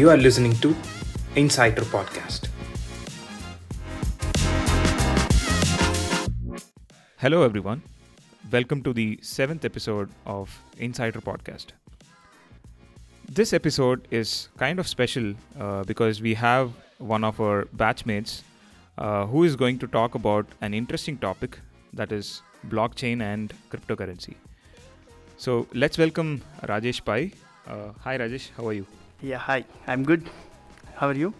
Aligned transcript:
you 0.00 0.08
are 0.08 0.16
listening 0.16 0.52
to 0.60 0.74
Insighter 1.36 1.82
Podcast. 1.82 2.48
Hello, 7.18 7.42
everyone. 7.42 7.82
Welcome 8.50 8.82
to 8.84 8.94
the 8.94 9.18
seventh 9.20 9.66
episode 9.66 10.08
of 10.24 10.58
Insighter 10.78 11.20
Podcast. 11.20 11.72
This 13.30 13.52
episode 13.52 14.08
is 14.10 14.48
kind 14.56 14.78
of 14.78 14.88
special 14.88 15.34
uh, 15.58 15.84
because 15.84 16.22
we 16.22 16.32
have 16.32 16.72
one 16.96 17.22
of 17.22 17.38
our 17.38 17.66
batchmates 17.76 18.40
uh, 18.96 19.26
who 19.26 19.44
is 19.44 19.54
going 19.54 19.78
to 19.80 19.86
talk 19.86 20.14
about 20.14 20.46
an 20.62 20.72
interesting 20.72 21.18
topic 21.18 21.58
that 21.92 22.10
is 22.10 22.40
blockchain 22.68 23.20
and 23.20 23.52
cryptocurrency. 23.70 24.36
So 25.36 25.66
let's 25.74 25.98
welcome 25.98 26.40
Rajesh 26.62 27.04
Pai. 27.04 27.32
Uh, 27.68 27.92
hi, 28.00 28.16
Rajesh. 28.16 28.48
How 28.56 28.66
are 28.68 28.72
you? 28.72 28.86
Yeah, 29.22 29.36
hi. 29.36 29.64
I'm 29.86 30.02
good. 30.02 30.30
How 30.94 31.08
are 31.08 31.14
you? 31.14 31.34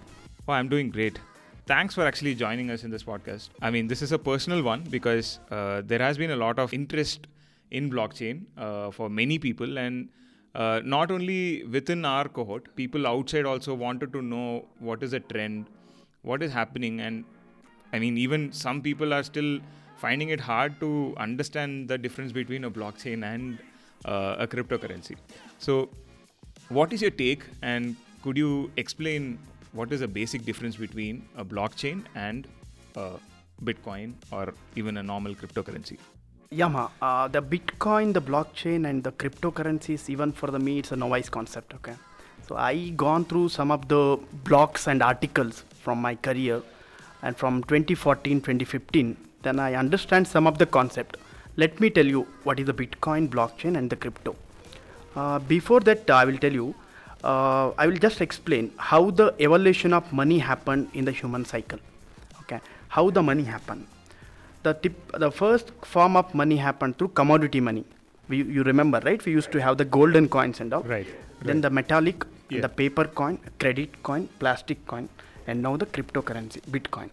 Oh, 0.46 0.52
I'm 0.52 0.68
doing 0.68 0.90
great. 0.90 1.18
Thanks 1.66 1.94
for 1.94 2.04
actually 2.04 2.34
joining 2.34 2.70
us 2.70 2.84
in 2.84 2.90
this 2.90 3.04
podcast. 3.04 3.48
I 3.62 3.70
mean, 3.70 3.86
this 3.86 4.02
is 4.02 4.12
a 4.12 4.18
personal 4.18 4.62
one 4.62 4.82
because 4.90 5.38
uh, 5.50 5.80
there 5.86 6.00
has 6.00 6.18
been 6.18 6.30
a 6.32 6.36
lot 6.36 6.58
of 6.58 6.74
interest 6.74 7.26
in 7.70 7.90
blockchain 7.90 8.42
uh, 8.58 8.90
for 8.90 9.08
many 9.08 9.38
people, 9.38 9.78
and 9.78 10.10
uh, 10.54 10.80
not 10.84 11.10
only 11.10 11.64
within 11.64 12.04
our 12.04 12.28
cohort, 12.28 12.74
people 12.76 13.06
outside 13.06 13.46
also 13.46 13.72
wanted 13.72 14.12
to 14.12 14.20
know 14.20 14.66
what 14.78 15.02
is 15.02 15.12
the 15.12 15.20
trend, 15.20 15.66
what 16.20 16.42
is 16.42 16.52
happening, 16.52 17.00
and 17.00 17.24
I 17.94 17.98
mean, 17.98 18.18
even 18.18 18.52
some 18.52 18.82
people 18.82 19.14
are 19.14 19.22
still 19.22 19.58
finding 19.96 20.28
it 20.28 20.40
hard 20.40 20.78
to 20.80 21.14
understand 21.16 21.88
the 21.88 21.96
difference 21.96 22.32
between 22.32 22.64
a 22.64 22.70
blockchain 22.70 23.24
and 23.24 23.58
uh, 24.04 24.36
a 24.38 24.46
cryptocurrency. 24.46 25.16
So, 25.58 25.88
what 26.70 26.92
is 26.92 27.02
your 27.02 27.10
take, 27.10 27.42
and 27.62 27.96
could 28.22 28.36
you 28.36 28.70
explain 28.76 29.38
what 29.72 29.92
is 29.92 30.00
the 30.00 30.08
basic 30.08 30.44
difference 30.44 30.76
between 30.76 31.24
a 31.36 31.44
blockchain 31.44 32.04
and 32.14 32.46
a 32.96 33.10
Bitcoin 33.64 34.14
or 34.30 34.54
even 34.76 34.96
a 34.96 35.02
normal 35.02 35.34
cryptocurrency? 35.34 35.98
Yeah, 36.50 36.88
uh, 37.02 37.28
the 37.28 37.42
Bitcoin, 37.42 38.12
the 38.12 38.22
blockchain, 38.22 38.88
and 38.88 39.04
the 39.04 39.12
cryptocurrencies, 39.12 40.08
even 40.08 40.32
for 40.32 40.50
the 40.50 40.58
me, 40.58 40.78
it's 40.78 40.92
a 40.92 40.96
novice 40.96 41.28
concept. 41.28 41.74
Okay, 41.74 41.94
so 42.46 42.56
I 42.56 42.90
gone 42.90 43.24
through 43.24 43.48
some 43.48 43.70
of 43.70 43.88
the 43.88 44.18
blogs 44.44 44.86
and 44.86 45.02
articles 45.02 45.64
from 45.82 46.00
my 46.00 46.14
career, 46.14 46.62
and 47.22 47.36
from 47.36 47.62
2014, 47.64 48.40
2015, 48.40 49.16
then 49.42 49.58
I 49.58 49.74
understand 49.74 50.26
some 50.26 50.46
of 50.46 50.58
the 50.58 50.66
concept. 50.66 51.16
Let 51.56 51.80
me 51.80 51.90
tell 51.90 52.06
you 52.06 52.26
what 52.44 52.60
is 52.60 52.66
the 52.66 52.74
Bitcoin, 52.74 53.28
blockchain, 53.28 53.76
and 53.76 53.90
the 53.90 53.96
crypto. 53.96 54.36
Uh, 55.16 55.38
before 55.38 55.80
that, 55.80 56.08
I 56.10 56.24
will 56.24 56.38
tell 56.38 56.52
you. 56.52 56.74
Uh, 57.22 57.72
I 57.76 57.86
will 57.86 57.98
just 57.98 58.20
explain 58.22 58.72
how 58.78 59.10
the 59.10 59.34
evolution 59.38 59.92
of 59.92 60.10
money 60.10 60.38
happened 60.38 60.88
in 60.94 61.04
the 61.04 61.12
human 61.12 61.44
cycle. 61.44 61.78
Okay, 62.42 62.60
how 62.88 63.10
the 63.10 63.22
money 63.22 63.42
happened. 63.42 63.86
The 64.62 64.72
tip, 64.74 64.94
the 65.18 65.30
first 65.30 65.70
form 65.82 66.16
of 66.16 66.34
money 66.34 66.56
happened 66.56 66.96
through 66.96 67.08
commodity 67.08 67.60
money. 67.60 67.84
We, 68.28 68.42
you 68.42 68.62
remember, 68.62 69.00
right? 69.04 69.22
We 69.24 69.32
used 69.32 69.52
to 69.52 69.60
have 69.60 69.76
the 69.76 69.84
golden 69.84 70.28
coins 70.28 70.60
and 70.60 70.72
all. 70.72 70.82
Right. 70.82 71.06
Then 71.42 71.56
right. 71.56 71.62
the 71.62 71.70
metallic, 71.70 72.24
Yeah. 72.48 72.62
the 72.62 72.68
paper 72.68 73.04
coin, 73.04 73.38
credit 73.58 74.02
coin, 74.02 74.28
plastic 74.38 74.86
coin, 74.86 75.08
and 75.46 75.62
now 75.62 75.76
the 75.76 75.86
cryptocurrency, 75.86 76.60
Bitcoin. 76.76 77.10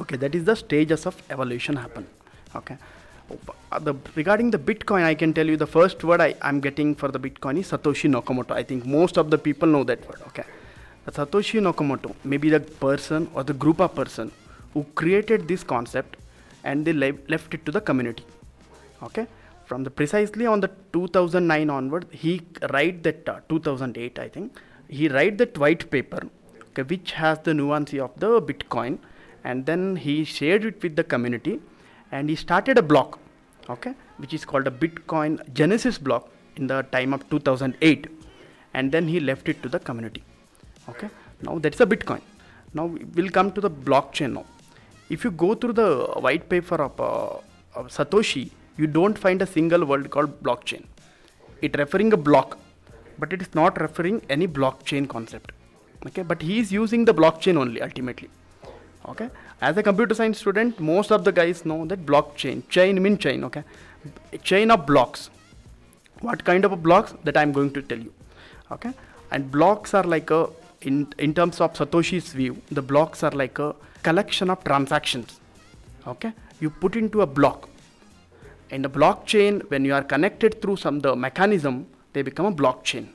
Okay, 0.00 0.16
that 0.16 0.34
is 0.34 0.44
the 0.44 0.56
stages 0.56 1.06
of 1.06 1.22
evolution 1.30 1.76
happen. 1.76 2.06
Okay. 2.56 2.76
Uh, 3.72 3.78
the, 3.78 3.94
regarding 4.16 4.50
the 4.50 4.58
Bitcoin, 4.58 5.04
I 5.04 5.14
can 5.14 5.32
tell 5.32 5.46
you 5.46 5.56
the 5.56 5.66
first 5.66 6.02
word 6.02 6.20
I 6.20 6.34
am 6.42 6.60
getting 6.60 6.94
for 6.94 7.08
the 7.08 7.20
Bitcoin 7.20 7.58
is 7.58 7.70
Satoshi 7.70 8.10
Nakamoto. 8.10 8.52
I 8.52 8.62
think 8.62 8.84
most 8.84 9.16
of 9.16 9.30
the 9.30 9.38
people 9.38 9.68
know 9.68 9.84
that 9.84 10.06
word. 10.08 10.20
Okay, 10.28 10.44
the 11.04 11.12
Satoshi 11.12 11.60
Nakamoto 11.60 12.14
may 12.24 12.36
be 12.36 12.50
the 12.50 12.60
person 12.60 13.30
or 13.34 13.44
the 13.44 13.52
group 13.52 13.80
of 13.80 13.94
person 13.94 14.32
who 14.74 14.84
created 14.96 15.46
this 15.46 15.62
concept 15.62 16.16
and 16.64 16.84
they 16.84 16.92
le- 16.92 17.18
left 17.28 17.54
it 17.54 17.64
to 17.66 17.72
the 17.72 17.80
community. 17.80 18.24
Okay, 19.04 19.26
from 19.66 19.84
the 19.84 19.90
precisely 19.90 20.46
on 20.46 20.60
the 20.60 20.70
2009 20.92 21.70
onward, 21.70 22.06
he 22.10 22.42
write 22.72 23.04
that 23.04 23.28
uh, 23.28 23.40
2008 23.48 24.18
I 24.18 24.28
think 24.28 24.58
he 24.88 25.08
write 25.08 25.38
that 25.38 25.56
white 25.56 25.88
paper, 25.90 26.22
okay, 26.70 26.82
which 26.82 27.12
has 27.12 27.38
the 27.40 27.54
nuance 27.54 27.94
of 27.94 28.18
the 28.18 28.42
Bitcoin, 28.42 28.98
and 29.44 29.64
then 29.66 29.94
he 29.94 30.24
shared 30.24 30.64
it 30.64 30.82
with 30.82 30.96
the 30.96 31.04
community 31.04 31.60
and 32.10 32.28
he 32.28 32.34
started 32.34 32.76
a 32.76 32.82
block 32.82 33.19
okay? 33.70 33.94
Which 34.18 34.34
is 34.34 34.44
called 34.44 34.66
a 34.66 34.70
bitcoin 34.70 35.32
genesis 35.52 35.98
block 35.98 36.28
in 36.56 36.66
the 36.66 36.82
time 36.92 37.12
of 37.12 37.28
2008 37.30 38.06
and 38.74 38.92
then 38.92 39.08
he 39.08 39.20
left 39.20 39.48
it 39.48 39.62
to 39.62 39.68
the 39.68 39.78
community. 39.78 40.22
Okay? 40.88 41.08
Now 41.42 41.58
that's 41.58 41.80
a 41.80 41.86
bitcoin. 41.86 42.22
Now 42.74 42.86
we'll 42.86 43.30
come 43.30 43.52
to 43.52 43.60
the 43.60 43.70
blockchain 43.70 44.32
now. 44.34 44.46
If 45.08 45.24
you 45.24 45.30
go 45.30 45.54
through 45.54 45.74
the 45.74 46.06
white 46.26 46.48
paper 46.48 46.76
of, 46.76 47.00
uh, 47.00 47.78
of 47.78 47.88
satoshi 47.88 48.50
you 48.76 48.86
don't 48.86 49.18
find 49.18 49.42
a 49.42 49.46
single 49.46 49.84
word 49.84 50.10
called 50.10 50.42
blockchain. 50.42 50.84
It 51.60 51.76
referring 51.78 52.12
a 52.12 52.16
block 52.16 52.58
but 53.18 53.32
it 53.32 53.42
is 53.42 53.54
not 53.54 53.80
referring 53.80 54.22
any 54.30 54.48
blockchain 54.48 55.08
concept. 55.08 55.52
Okay? 56.06 56.22
But 56.22 56.42
he 56.42 56.58
is 56.58 56.72
using 56.72 57.04
the 57.04 57.14
blockchain 57.14 57.56
only 57.56 57.82
ultimately. 57.82 58.30
Okay 59.08 59.30
as 59.60 59.76
a 59.76 59.82
computer 59.82 60.14
science 60.14 60.38
student 60.38 60.80
most 60.80 61.10
of 61.12 61.24
the 61.24 61.32
guys 61.32 61.64
know 61.64 61.84
that 61.86 62.04
blockchain 62.06 62.66
chain 62.68 63.02
mean 63.02 63.18
chain 63.18 63.44
okay? 63.44 63.64
Chain 64.42 64.70
of 64.70 64.86
blocks. 64.86 65.28
What 66.20 66.44
kind 66.44 66.64
of 66.64 66.82
blocks? 66.82 67.14
That 67.24 67.36
i'm 67.36 67.52
going 67.52 67.72
to 67.74 67.82
tell 67.82 67.98
you 67.98 68.12
okay? 68.72 68.92
And 69.30 69.50
blocks 69.50 69.94
are 69.94 70.04
like 70.04 70.30
a 70.30 70.48
in 70.80 71.12
in 71.18 71.34
terms 71.34 71.60
of 71.60 71.74
satoshi's 71.74 72.32
view 72.32 72.56
the 72.70 72.82
blocks 72.82 73.22
are 73.22 73.32
like 73.32 73.58
a 73.58 73.74
collection 74.02 74.48
of 74.50 74.64
transactions 74.64 75.40
okay? 76.06 76.32
You 76.60 76.70
put 76.70 76.96
into 76.96 77.22
a 77.22 77.26
block. 77.26 77.68
In 78.70 78.82
the 78.82 78.88
blockchain 78.88 79.68
when 79.70 79.84
you 79.84 79.94
are 79.94 80.02
connected 80.02 80.62
through 80.62 80.76
some 80.76 81.00
the 81.00 81.14
mechanism 81.14 81.86
they 82.12 82.22
become 82.22 82.46
a 82.46 82.52
blockchain 82.52 83.08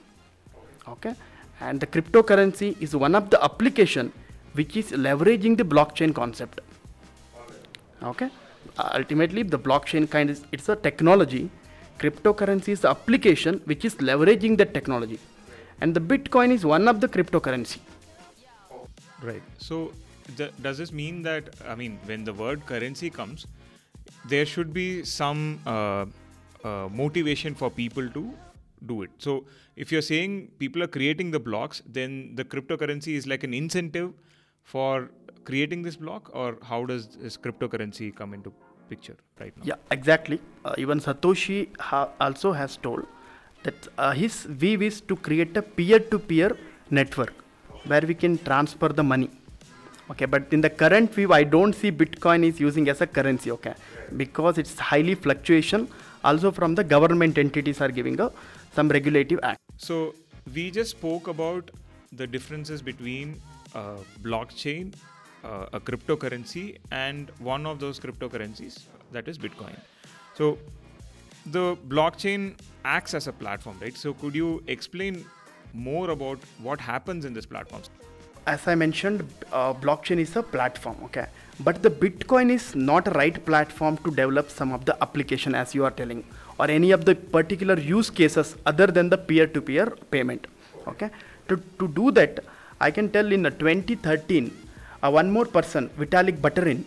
okay? 0.88 1.16
And 1.60 1.80
the 1.80 1.88
cryptocurrency 1.88 2.80
is 2.82 2.96
one 2.96 3.16
of 3.16 3.30
the 3.30 3.44
application 3.44 4.12
which 4.60 4.76
is 4.82 4.92
leveraging 5.08 5.58
the 5.62 5.68
blockchain 5.74 6.14
concept 6.22 6.62
okay 8.12 8.30
uh, 8.78 8.90
ultimately 9.00 9.44
the 9.56 9.62
blockchain 9.68 10.10
kind 10.16 10.30
is 10.36 10.42
it's 10.52 10.70
a 10.76 10.78
technology 10.88 11.44
cryptocurrency 12.04 12.70
is 12.78 12.82
the 12.86 12.92
application 12.96 13.62
which 13.72 13.86
is 13.90 13.96
leveraging 14.12 14.58
that 14.62 14.74
technology 14.80 15.20
and 15.82 16.00
the 16.00 16.04
bitcoin 16.14 16.52
is 16.58 16.66
one 16.76 16.88
of 16.94 17.00
the 17.06 17.08
cryptocurrency 17.18 17.80
Right. 19.22 19.42
So, 19.58 19.94
does 20.62 20.78
this 20.78 20.92
mean 20.92 21.22
that, 21.24 21.50
I 21.68 21.76
mean, 21.76 22.00
when 22.06 22.24
the 22.24 22.34
word 22.34 22.66
currency 22.66 23.10
comes, 23.10 23.48
there 24.26 24.46
should 24.46 24.74
be 24.74 25.04
some 25.04 25.60
uh, 25.66 26.06
uh, 26.64 26.90
motivation 26.92 27.56
for 27.56 27.70
people 27.70 28.10
to 28.10 28.34
do 28.86 29.02
it? 29.04 29.10
So, 29.18 29.46
if 29.76 29.92
you're 29.92 30.02
saying 30.02 30.52
people 30.60 30.84
are 30.84 30.88
creating 30.88 31.32
the 31.32 31.40
blocks, 31.40 31.82
then 31.86 32.36
the 32.36 32.44
cryptocurrency 32.44 33.16
is 33.16 33.26
like 33.26 33.44
an 33.44 33.54
incentive 33.54 34.14
for 34.66 35.10
creating 35.46 35.84
this 35.84 35.96
block, 35.96 36.30
or 36.34 36.58
how 36.64 36.86
does 36.86 37.08
this 37.24 37.38
cryptocurrency 37.38 38.14
come 38.14 38.34
into 38.34 38.52
picture 38.90 39.16
right 39.40 39.56
now? 39.58 39.64
yeah 39.72 39.76
exactly. 39.92 40.40
Uh, 40.64 40.74
even 40.78 41.00
satoshi 41.00 41.60
ha- 41.80 42.10
also 42.20 42.52
has 42.52 42.78
told 42.78 43.06
that 43.64 43.88
uh, 43.98 44.12
his 44.12 44.44
view 44.64 44.82
is 44.82 45.02
to 45.02 45.16
create 45.16 45.56
a 45.58 45.62
peer-to-peer 45.62 46.58
network 46.90 47.34
where 47.86 48.02
we 48.02 48.14
can 48.14 48.38
transfer 48.50 48.90
the 48.90 49.04
money. 49.04 49.30
Okay 50.12 50.26
but 50.26 50.52
in 50.58 50.62
the 50.62 50.70
current 50.82 51.14
view 51.14 51.32
i 51.38 51.44
don't 51.44 51.74
see 51.74 51.92
bitcoin 52.02 52.44
is 52.50 52.60
using 52.60 52.90
as 52.90 53.02
a 53.02 53.08
currency 53.08 53.52
okay? 53.52 53.74
Because 54.18 54.60
it's 54.60 54.78
highly 54.92 55.16
fluctuation. 55.16 55.88
Also 56.24 56.52
from 56.52 56.76
the 56.76 56.84
government 56.84 57.38
entities 57.38 57.82
are 57.82 57.90
giving 57.90 58.20
a 58.20 58.32
some 58.76 58.90
regulative 58.90 59.40
act. 59.44 59.60
So 59.78 60.16
we 60.54 60.70
just 60.72 60.92
spoke 60.92 61.28
about 61.28 61.72
the 62.12 62.28
differences 62.28 62.82
between 62.82 63.40
blockchain, 64.24 64.94
uh, 65.44 65.66
a 65.74 65.80
cryptocurrency, 65.80 66.78
and 66.92 67.32
one 67.40 67.66
of 67.66 67.80
those 67.80 68.00
cryptocurrencies 68.00 68.84
that 69.12 69.28
is 69.28 69.38
Bitcoin. 69.38 69.76
So 70.34 70.58
the 71.46 71.76
blockchain 71.88 72.56
acts 72.84 73.14
as 73.14 73.28
a 73.28 73.32
platform, 73.32 73.78
right? 73.82 73.96
So 73.96 74.14
could 74.14 74.36
you 74.36 74.64
explain 74.68 75.26
more 75.74 76.10
about 76.10 76.40
what 76.62 76.80
happens 76.80 77.26
in 77.26 77.34
this 77.34 77.46
platform? 77.46 77.84
as 78.48 78.68
I 78.68 78.76
mentioned, 78.76 79.28
uh, 79.52 79.74
blockchain 79.74 80.20
is 80.20 80.36
a 80.36 80.44
platform, 80.44 80.98
okay. 81.06 81.28
But 81.62 81.82
the 81.82 81.90
Bitcoin 81.90 82.52
is 82.52 82.76
not 82.76 83.08
a 83.08 83.12
right 83.12 83.44
platform 83.46 83.98
to 83.98 84.12
develop 84.12 84.50
some 84.52 84.72
of 84.72 84.86
the 84.86 84.96
application, 85.02 85.56
as 85.56 85.74
you 85.74 85.84
are 85.86 85.92
telling, 85.92 86.24
or 86.60 86.70
any 86.70 86.92
of 86.92 87.06
the 87.06 87.16
particular 87.16 87.80
use 87.80 88.10
cases 88.10 88.56
other 88.66 88.88
than 88.88 89.10
the 89.10 89.18
peer-to-peer 89.18 89.88
payment, 90.12 90.48
okay. 90.88 91.10
To, 91.48 91.58
to 91.80 91.88
do 91.88 92.12
that, 92.12 92.44
I 92.80 92.92
can 92.92 93.10
tell 93.10 93.32
in 93.32 93.46
uh, 93.46 93.52
2013, 93.52 94.52
uh, 95.02 95.10
one 95.10 95.32
more 95.32 95.46
person, 95.46 95.90
Vitalik 95.98 96.38
Buterin, 96.40 96.84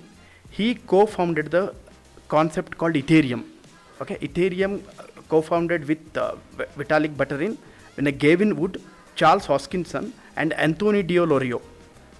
he 0.50 0.74
co-founded 0.74 1.50
the 1.50 1.74
concept 2.28 2.76
called 2.76 2.94
Ethereum, 2.94 3.44
okay. 4.00 4.16
Ethereum 4.16 4.82
uh, 4.98 5.04
co-founded 5.28 5.86
with 5.88 6.16
uh, 6.16 6.34
Vitalik 6.76 7.16
Buterin, 7.16 7.56
Gavin 8.18 8.54
Wood, 8.56 8.82
Charles 9.14 9.46
Hoskinson, 9.46 10.12
and 10.36 10.52
Anthony 10.52 11.02
Di 11.02 11.14
Iorio. 11.16 11.62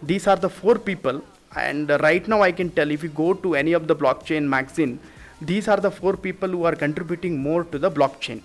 These 0.02 0.26
are 0.26 0.36
the 0.36 0.48
four 0.48 0.76
people, 0.76 1.22
and 1.54 1.90
uh, 1.90 1.98
right 1.98 2.26
now 2.26 2.40
I 2.42 2.52
can 2.52 2.70
tell 2.70 2.90
if 2.90 3.02
you 3.02 3.10
go 3.10 3.34
to 3.34 3.54
any 3.54 3.74
of 3.74 3.86
the 3.86 3.94
blockchain 3.94 4.44
magazine, 4.44 4.98
these 5.42 5.68
are 5.68 5.76
the 5.76 5.90
four 5.90 6.16
people 6.16 6.48
who 6.48 6.64
are 6.64 6.74
contributing 6.74 7.38
more 7.38 7.64
to 7.64 7.78
the 7.78 7.90
blockchain. 7.90 8.40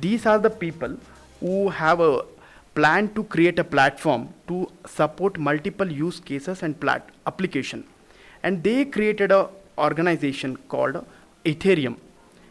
These 0.00 0.26
are 0.26 0.38
the 0.38 0.50
people 0.50 0.96
who 1.40 1.68
have 1.68 2.00
a 2.00 2.24
plan 2.78 3.12
to 3.16 3.24
create 3.34 3.58
a 3.58 3.64
platform 3.74 4.22
to 4.48 4.56
support 4.86 5.38
multiple 5.48 5.90
use 5.90 6.18
cases 6.20 6.62
and 6.62 6.78
plat- 6.80 7.10
application. 7.26 7.84
And 8.42 8.62
they 8.62 8.84
created 8.84 9.32
a 9.32 9.48
organization 9.78 10.56
called 10.72 11.04
ethereum. 11.44 11.96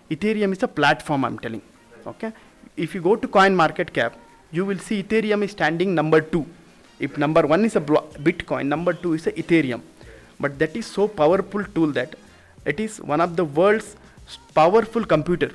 Ethereum 0.10 0.52
is 0.56 0.62
a 0.62 0.68
platform 0.68 1.26
i'm 1.26 1.38
telling 1.40 1.62
okay? 2.12 2.32
If 2.78 2.94
you 2.94 3.02
go 3.02 3.16
to 3.16 3.28
coin 3.28 3.56
market 3.56 3.92
cap 3.94 4.16
you 4.52 4.66
will 4.66 4.78
see 4.88 5.02
ethereum 5.04 5.44
is 5.44 5.52
standing 5.52 5.96
number 6.00 6.22
2 6.22 6.46
if 7.00 7.18
number 7.18 7.42
1 7.46 7.66
is 7.66 7.76
a 7.76 7.80
blo- 7.80 8.08
bitcoin 8.28 8.68
number 8.68 8.94
2 8.94 9.14
is 9.14 9.28
a 9.28 9.32
ethereum. 9.32 9.82
But 10.40 10.60
that 10.60 10.76
is 10.76 10.86
so 10.86 11.08
powerful 11.08 11.64
tool 11.76 11.92
that 11.94 12.16
it 12.66 12.80
is 12.80 13.02
one 13.02 13.22
of 13.22 13.36
the 13.36 13.46
world's 13.46 13.96
powerful 14.54 15.04
computer. 15.06 15.52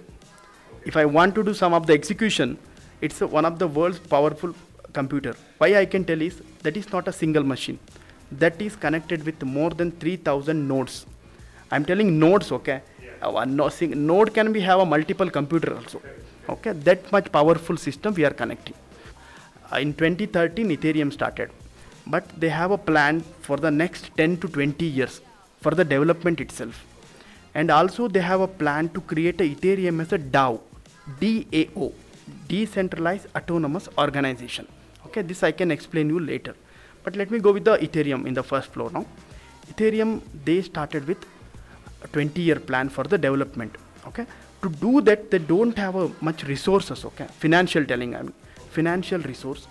If 0.84 0.96
I 0.96 1.04
want 1.04 1.34
to 1.36 1.42
do 1.44 1.54
some 1.54 1.72
of 1.72 1.86
the 1.86 1.92
execution, 1.92 2.58
it's 3.00 3.20
one 3.20 3.44
of 3.44 3.58
the 3.58 3.66
world's 3.66 3.98
powerful 3.98 4.54
computer. 4.92 5.34
Why 5.58 5.76
I 5.76 5.84
can 5.86 6.04
tell 6.04 6.20
is 6.20 6.42
that 6.62 6.76
is 6.76 6.90
not 6.92 7.08
a 7.08 7.12
single 7.12 7.42
machine. 7.42 7.78
That 8.32 8.60
is 8.60 8.76
connected 8.76 9.24
with 9.24 9.42
more 9.42 9.70
than 9.70 9.92
3000 9.92 10.68
nodes. 10.68 11.06
I'm 11.70 11.84
telling 11.84 12.18
nodes, 12.18 12.52
okay? 12.52 12.82
Uh, 13.22 13.30
one 13.30 13.56
no, 13.56 13.68
sing, 13.68 14.06
node 14.06 14.32
can 14.34 14.52
be 14.52 14.60
have 14.60 14.80
a 14.80 14.86
multiple 14.86 15.30
computer 15.30 15.74
also. 15.74 16.00
Okay, 16.48 16.72
that 16.72 17.10
much 17.12 17.30
powerful 17.30 17.76
system 17.76 18.14
we 18.14 18.24
are 18.24 18.32
connecting. 18.42 18.74
Uh, 19.72 19.76
in 19.76 19.92
2013, 19.94 20.68
Ethereum 20.70 21.12
started, 21.12 21.50
but 22.06 22.28
they 22.40 22.48
have 22.48 22.70
a 22.70 22.78
plan 22.78 23.20
for 23.42 23.56
the 23.56 23.70
next 23.70 24.10
10 24.16 24.38
to 24.38 24.48
20 24.48 24.84
years 24.84 25.20
for 25.60 25.72
the 25.72 25.84
development 25.84 26.40
itself 26.40 26.84
and 27.54 27.70
also 27.70 28.08
they 28.08 28.20
have 28.20 28.40
a 28.40 28.48
plan 28.48 28.88
to 28.90 29.00
create 29.00 29.40
a 29.40 29.48
ethereum 29.54 30.00
as 30.04 30.12
a 30.12 30.18
dao 30.36 30.60
dao 31.20 31.92
decentralized 32.52 33.26
autonomous 33.38 33.88
organization. 34.04 34.66
Okay 35.06 35.22
this 35.30 35.42
i 35.50 35.52
can 35.60 35.70
explain 35.78 36.08
you 36.14 36.20
later. 36.32 36.54
But 37.04 37.16
let 37.20 37.30
me 37.34 37.38
go 37.46 37.52
with 37.56 37.64
the 37.70 37.76
ethereum 37.86 38.26
in 38.28 38.34
the 38.40 38.46
first 38.52 38.68
floor 38.74 38.90
now. 38.98 39.04
Ethereum 39.72 40.10
they 40.46 40.60
started 40.70 41.06
with 41.10 41.20
a 42.04 42.08
20 42.08 42.40
year 42.48 42.60
plan 42.70 42.88
for 42.96 43.04
the 43.12 43.18
development 43.26 43.76
okay? 44.08 44.26
To 44.62 44.68
do 44.86 45.00
that 45.08 45.30
they 45.30 45.38
don't 45.52 45.76
have 45.84 45.96
a 46.04 46.10
much 46.28 46.42
resources 46.54 47.04
okay? 47.10 47.28
Financial 47.44 47.84
telling 47.92 48.14
i 48.14 48.22
mean. 48.22 48.34
Financial 48.78 49.20
resource. 49.32 49.62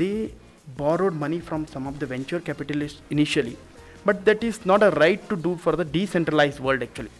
They 0.00 0.32
borrowed 0.76 1.14
money 1.24 1.40
from 1.48 1.66
some 1.66 1.86
of 1.90 1.98
the 2.00 2.06
venture 2.06 2.40
capitalists 2.40 3.00
initially. 3.10 3.56
But 4.04 4.24
that 4.26 4.42
is 4.48 4.64
not 4.70 4.82
a 4.82 4.90
right 5.02 5.22
to 5.30 5.36
do 5.36 5.56
for 5.56 5.74
the 5.80 5.84
decentralized 5.84 6.60
world 6.60 6.82
actually. 6.82 7.10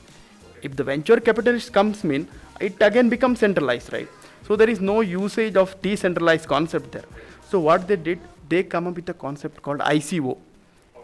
If 0.62 0.76
the 0.76 0.84
venture 0.84 1.18
capitalist 1.28 1.72
comes 1.72 2.04
in 2.04 2.28
it 2.60 2.76
again 2.88 3.08
becomes 3.08 3.38
centralized 3.44 3.92
right 3.92 4.08
so 4.48 4.56
there 4.56 4.70
is 4.70 4.80
no 4.80 5.00
usage 5.02 5.56
of 5.62 5.80
decentralized 5.82 6.48
concept 6.48 6.92
there. 6.92 7.04
So 7.50 7.60
what 7.60 7.86
they 7.86 7.96
did 7.96 8.18
they 8.48 8.62
come 8.62 8.86
up 8.86 8.94
with 8.96 9.08
a 9.10 9.14
concept 9.24 9.60
called 9.62 9.80
ico 9.80 10.38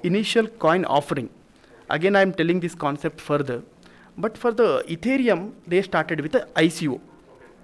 initial 0.03 0.47
coin 0.65 0.87
offering. 0.87 1.29
Again 1.91 2.17
i 2.17 2.23
am 2.27 2.33
telling 2.33 2.61
this 2.61 2.75
concept 2.75 3.21
further. 3.21 3.63
But 4.17 4.39
for 4.39 4.53
the 4.61 4.69
ethereum 4.95 5.53
they 5.67 5.83
started 5.83 6.23
with 6.23 6.33
the 6.33 6.47
ico 6.63 7.01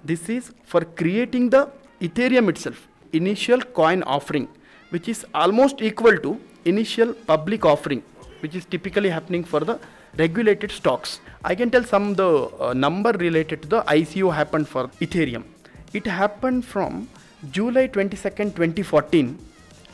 this 0.03 0.29
is 0.29 0.51
for 0.71 0.81
creating 1.01 1.49
the 1.55 1.63
ethereum 2.09 2.49
itself 2.53 2.87
initial 3.21 3.61
coin 3.79 4.03
offering 4.03 4.47
which 4.91 5.07
is 5.13 5.25
almost 5.33 5.81
equal 5.81 6.17
to 6.25 6.39
initial 6.73 7.13
public 7.31 7.65
offering 7.65 8.03
which 8.41 8.55
is 8.59 8.65
typically 8.65 9.09
happening 9.09 9.43
for 9.43 9.61
the 9.61 9.79
regulated 10.17 10.71
stocks. 10.71 11.19
I 11.43 11.55
can 11.55 11.71
tell 11.71 11.83
some 11.85 12.13
the 12.13 12.29
uh, 12.59 12.73
number 12.73 13.13
related 13.13 13.63
to 13.63 13.67
the 13.75 13.81
ico 13.97 14.35
happened 14.41 14.67
for 14.67 14.83
ethereum 15.07 15.45
it 15.93 16.05
happened 16.05 16.63
from 16.73 17.07
july 17.51 17.87
22nd 17.87 18.55
2014 18.55 19.37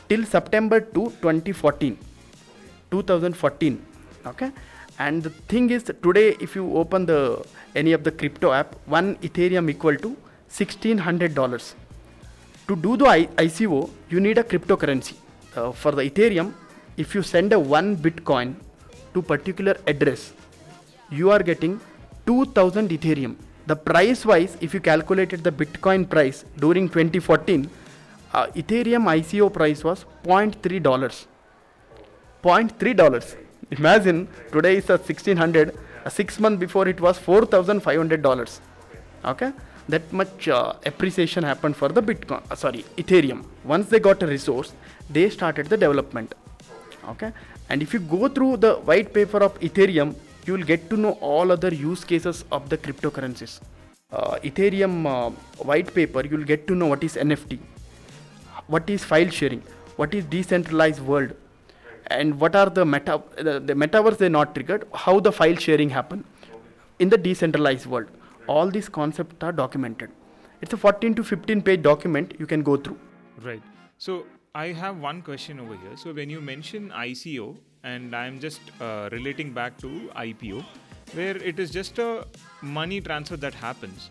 till 0.08 0.24
september 0.24 0.80
2 0.80 1.04
2014 1.22 1.98
2014 2.90 3.82
okay? 4.26 4.50
And 4.98 5.22
the 5.22 5.30
thing 5.50 5.70
is 5.70 5.84
today 6.02 6.36
if 6.40 6.56
you 6.56 6.64
open 6.76 7.06
the 7.06 7.44
any 7.74 7.92
of 7.92 8.02
the 8.04 8.10
crypto 8.10 8.52
app 8.52 8.74
one 8.86 9.16
ethereum 9.16 9.70
equal 9.70 9.96
to 9.96 10.08
1600 10.08 11.34
dollars. 11.34 11.74
To 12.68 12.76
do 12.76 12.96
the 12.96 13.04
ico 13.04 13.90
you 14.10 14.20
need 14.20 14.38
a 14.38 14.44
cryptocurrency. 14.44 15.14
Uh, 15.56 15.72
for 15.72 15.92
the 15.92 16.02
ethereum 16.10 16.52
if 16.96 17.14
you 17.14 17.22
send 17.22 17.52
a 17.52 17.58
one 17.58 17.96
bitcoin 17.96 18.54
to 19.14 19.22
particular 19.22 19.76
address 19.86 20.32
you 21.10 21.30
are 21.30 21.42
getting 21.42 21.80
2000 22.26 22.90
ethereum 22.90 23.36
the 23.70 23.76
price 23.88 24.24
wise 24.30 24.56
if 24.66 24.72
you 24.74 24.80
calculated 24.80 25.40
the 25.46 25.52
bitcoin 25.60 26.08
price 26.14 26.38
during 26.64 26.88
2014 26.88 27.68
uh, 28.32 28.46
ethereum 28.60 29.04
ico 29.16 29.48
price 29.58 29.82
was 29.88 30.04
0.3 30.24 30.82
dollars. 30.82 31.26
0.3 32.44 32.96
dollars. 32.96 33.36
Imagine 33.70 34.28
today 34.52 34.76
is 34.76 34.88
a 34.90 34.96
1600 34.96 35.76
uh, 36.04 36.10
six 36.18 36.38
months 36.40 36.60
before 36.60 36.86
it 36.88 37.00
was 37.00 37.18
4500 37.18 38.22
dollars. 38.22 38.60
Okay? 39.24 39.52
That 39.88 40.12
much 40.12 40.48
uh, 40.48 40.74
appreciation 40.84 41.42
happened 41.42 41.76
for 41.76 41.88
the 41.88 42.02
bitcoin 42.02 42.42
uh, 42.50 42.54
sorry 42.54 42.84
ethereum. 42.96 43.44
Once 43.64 43.88
they 43.88 44.00
got 44.08 44.22
a 44.22 44.26
resource 44.26 44.72
they 45.10 45.28
started 45.30 45.66
the 45.66 45.76
development. 45.76 46.34
Okay? 47.12 47.32
And 47.68 47.82
if 47.82 47.92
you 47.92 48.00
go 48.00 48.28
through 48.28 48.58
the 48.58 48.74
white 48.90 49.12
paper 49.12 49.38
of 49.48 49.58
ethereum 49.60 50.14
you 50.48 50.54
will 50.56 50.68
get 50.72 50.88
to 50.90 50.96
know 51.04 51.12
all 51.30 51.52
other 51.56 51.72
use 51.88 52.04
cases 52.12 52.44
of 52.58 52.68
the 52.72 52.78
cryptocurrencies 52.84 53.54
uh, 54.12 54.36
ethereum 54.50 54.94
uh, 55.14 55.30
white 55.70 55.92
paper 55.98 56.22
you 56.28 56.36
will 56.36 56.48
get 56.52 56.66
to 56.70 56.74
know 56.80 56.88
what 56.92 57.04
is 57.08 57.16
nft 57.26 57.58
what 58.76 58.90
is 58.96 59.04
file 59.12 59.34
sharing 59.40 59.62
what 59.96 60.14
is 60.20 60.24
decentralized 60.36 61.02
world 61.12 61.34
and 62.18 62.40
what 62.42 62.54
are 62.60 62.68
the 62.78 62.84
meta 62.94 63.16
the, 63.48 63.54
the 63.70 63.74
metaverse 63.82 64.18
they 64.22 64.30
not 64.38 64.54
triggered 64.54 64.86
how 65.06 65.18
the 65.28 65.32
file 65.40 65.58
sharing 65.66 65.90
happen 65.98 66.24
in 66.98 67.10
the 67.14 67.20
decentralized 67.26 67.86
world 67.94 68.08
all 68.54 68.70
these 68.78 68.88
concepts 69.00 69.48
are 69.48 69.52
documented 69.52 70.10
it's 70.62 70.72
a 70.72 70.80
14 70.86 71.14
to 71.18 71.24
15 71.24 71.62
page 71.68 71.82
document 71.82 72.34
you 72.38 72.46
can 72.54 72.62
go 72.62 72.76
through 72.76 72.98
Right. 73.42 73.62
So 73.98 74.26
I 74.54 74.68
have 74.72 74.98
one 74.98 75.22
question 75.22 75.60
over 75.60 75.76
here. 75.76 75.96
So 75.96 76.12
when 76.12 76.30
you 76.30 76.40
mention 76.40 76.90
ICO, 76.90 77.56
and 77.84 78.14
I'm 78.14 78.40
just 78.40 78.60
uh, 78.80 79.08
relating 79.12 79.52
back 79.52 79.78
to 79.78 79.88
IPO, 80.16 80.64
where 81.14 81.36
it 81.36 81.58
is 81.58 81.70
just 81.70 81.98
a 81.98 82.26
money 82.62 83.00
transfer 83.00 83.36
that 83.36 83.54
happens, 83.54 84.10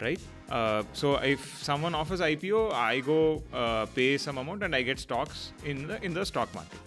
right? 0.00 0.20
Uh, 0.50 0.82
so 0.92 1.16
if 1.16 1.62
someone 1.62 1.94
offers 1.94 2.20
IPO, 2.20 2.72
I 2.72 3.00
go 3.00 3.42
uh, 3.52 3.86
pay 3.86 4.18
some 4.18 4.38
amount 4.38 4.62
and 4.62 4.74
I 4.74 4.82
get 4.82 4.98
stocks 4.98 5.52
in 5.64 5.86
the 5.88 6.02
in 6.04 6.14
the 6.14 6.24
stock 6.24 6.54
market. 6.54 6.78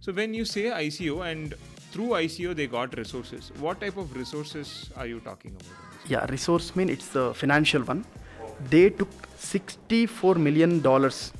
So 0.00 0.12
when 0.12 0.34
you 0.34 0.44
say 0.44 0.64
ICO 0.64 1.30
and 1.30 1.54
through 1.92 2.10
ICO 2.24 2.54
they 2.56 2.66
got 2.66 2.96
resources, 2.96 3.52
what 3.58 3.80
type 3.80 3.96
of 3.96 4.16
resources 4.16 4.90
are 4.96 5.06
you 5.06 5.20
talking 5.20 5.52
about? 5.52 5.78
yeah 6.08 6.24
resource 6.26 6.74
mean 6.74 6.88
it's 6.88 7.08
the 7.16 7.32
financial 7.32 7.80
one 7.82 8.04
they 8.70 8.90
took 8.90 9.08
64 9.38 10.34
million 10.34 10.80
dollars 10.80 11.32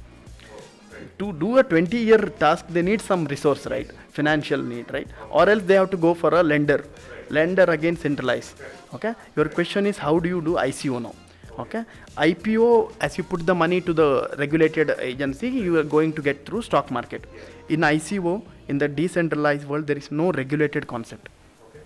to 1.18 1.32
do 1.32 1.58
a 1.58 1.64
20 1.64 1.96
year 1.96 2.18
task 2.42 2.66
they 2.68 2.82
need 2.82 3.00
some 3.00 3.24
resource 3.24 3.66
right 3.66 3.90
financial 4.12 4.62
need 4.62 4.92
right? 4.92 5.08
Or 5.30 5.48
else 5.48 5.62
they 5.64 5.74
have 5.74 5.90
to 5.90 5.96
go 5.96 6.14
for 6.14 6.34
a 6.34 6.42
lender. 6.42 6.84
Lender 7.30 7.64
again 7.64 7.96
centralize 7.96 8.54
okay? 8.94 9.14
Your 9.36 9.48
question 9.48 9.86
is 9.86 9.98
how 9.98 10.18
do 10.18 10.28
you 10.28 10.40
do 10.40 10.54
ico 10.54 11.00
now 11.02 11.14
okay? 11.58 11.84
Ipo 12.16 12.92
as 13.00 13.16
you 13.18 13.24
put 13.24 13.46
the 13.46 13.54
money 13.54 13.80
to 13.80 13.92
the 13.92 14.34
regulated 14.38 14.90
agency 14.98 15.48
you 15.48 15.78
are 15.78 15.88
going 15.96 16.12
to 16.12 16.22
get 16.22 16.44
through 16.46 16.62
stock 16.62 16.90
market. 16.90 17.24
In 17.68 17.80
ico 17.80 18.42
in 18.68 18.78
the 18.78 18.88
decentralized 18.88 19.66
world 19.66 19.86
there 19.86 19.96
is 19.96 20.10
no 20.10 20.30
regulated 20.32 20.86
concept 20.86 21.28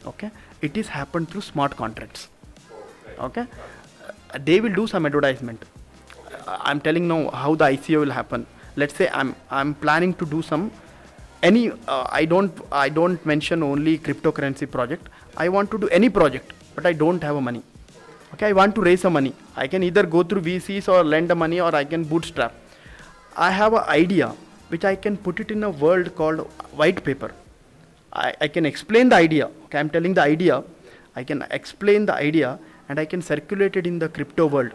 okay? 0.07 0.31
It 0.63 0.77
is 0.77 0.89
happened 0.89 1.31
through 1.31 1.43
smart 1.43 1.77
contracts 1.77 2.29
okay? 3.21 3.47
They 4.41 4.61
will 4.61 4.75
do 4.75 4.87
some 4.87 5.07
advertisement. 5.07 5.65
I'm 6.47 6.81
telling 6.81 7.07
now 7.07 7.31
how 7.31 7.55
the 7.55 7.67
ico 7.67 8.01
will 8.01 8.11
happen. 8.11 8.47
Let's 8.75 8.95
say 8.95 9.09
i'm 9.13 9.35
i'm 9.51 9.75
planning 9.75 10.13
to 10.15 10.27
do 10.27 10.43
some 10.43 10.71
any 11.43 11.71
uh, 11.71 12.05
i 12.11 12.25
don't 12.25 12.61
i 12.73 12.89
don't 12.89 13.25
mention 13.27 13.63
only 13.63 13.99
cryptocurrency 13.99 14.71
project 14.71 15.09
i 15.37 15.49
want 15.49 15.71
to 15.71 15.79
do 15.79 15.89
any 15.89 16.09
project 16.09 16.53
but 16.75 16.87
i 16.87 16.93
don't 16.93 17.23
have 17.23 17.37
a 17.37 17.41
money 17.41 17.63
okay 18.33 18.47
i 18.47 18.53
want 18.53 18.75
to 18.75 18.81
raise 18.81 19.01
some 19.01 19.13
money 19.13 19.35
i 19.57 19.67
can 19.67 19.83
either 19.83 20.05
go 20.17 20.23
through 20.23 20.43
vcs 20.43 20.89
or 20.89 21.05
lend 21.05 21.29
the 21.31 21.35
money 21.35 21.61
or 21.61 21.75
i 21.75 21.85
can 21.85 22.05
bootstrap 22.05 22.55
i 23.37 23.51
have 23.51 23.73
an 23.73 23.85
idea 24.03 24.29
which 24.69 24.85
i 24.85 24.97
can 24.97 25.17
put 25.17 25.41
it 25.41 25.51
in 25.51 25.63
a 25.65 25.71
world 25.71 26.15
called 26.15 26.41
white 26.83 27.03
paper 27.05 27.33
I, 28.17 28.35
I 28.41 28.49
can 28.49 28.65
explain 28.65 29.11
the 29.11 29.17
idea. 29.17 29.47
Okay, 29.65 29.79
I'm 29.79 29.91
telling 29.91 30.15
the 30.15 30.23
idea. 30.23 30.65
I 31.15 31.23
can 31.25 31.45
explain 31.51 32.07
the 32.07 32.15
idea 32.15 32.59
and 32.89 32.99
I 32.99 33.05
can 33.05 33.23
circulate 33.23 33.77
it 33.77 33.87
in 33.87 33.99
the 33.99 34.09
crypto 34.09 34.47
world, 34.47 34.73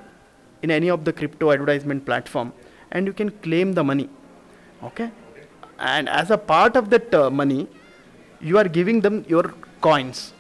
in 0.62 0.72
any 0.72 0.90
of 0.90 1.06
the 1.06 1.14
crypto 1.14 1.52
advertisement 1.52 2.06
platform, 2.06 2.54
and 2.92 3.08
you 3.08 3.14
can 3.14 3.32
claim 3.48 3.74
the 3.74 3.84
money. 3.84 4.10
okay 4.88 5.06
and 5.82 6.08
as 6.08 6.30
a 6.32 6.38
part 6.38 6.76
of 6.76 6.90
that 6.90 7.14
uh, 7.14 7.30
money 7.30 7.68
you 8.40 8.58
are 8.58 8.68
giving 8.68 9.02
them 9.02 9.26
your 9.28 9.54
coins. 9.82 10.34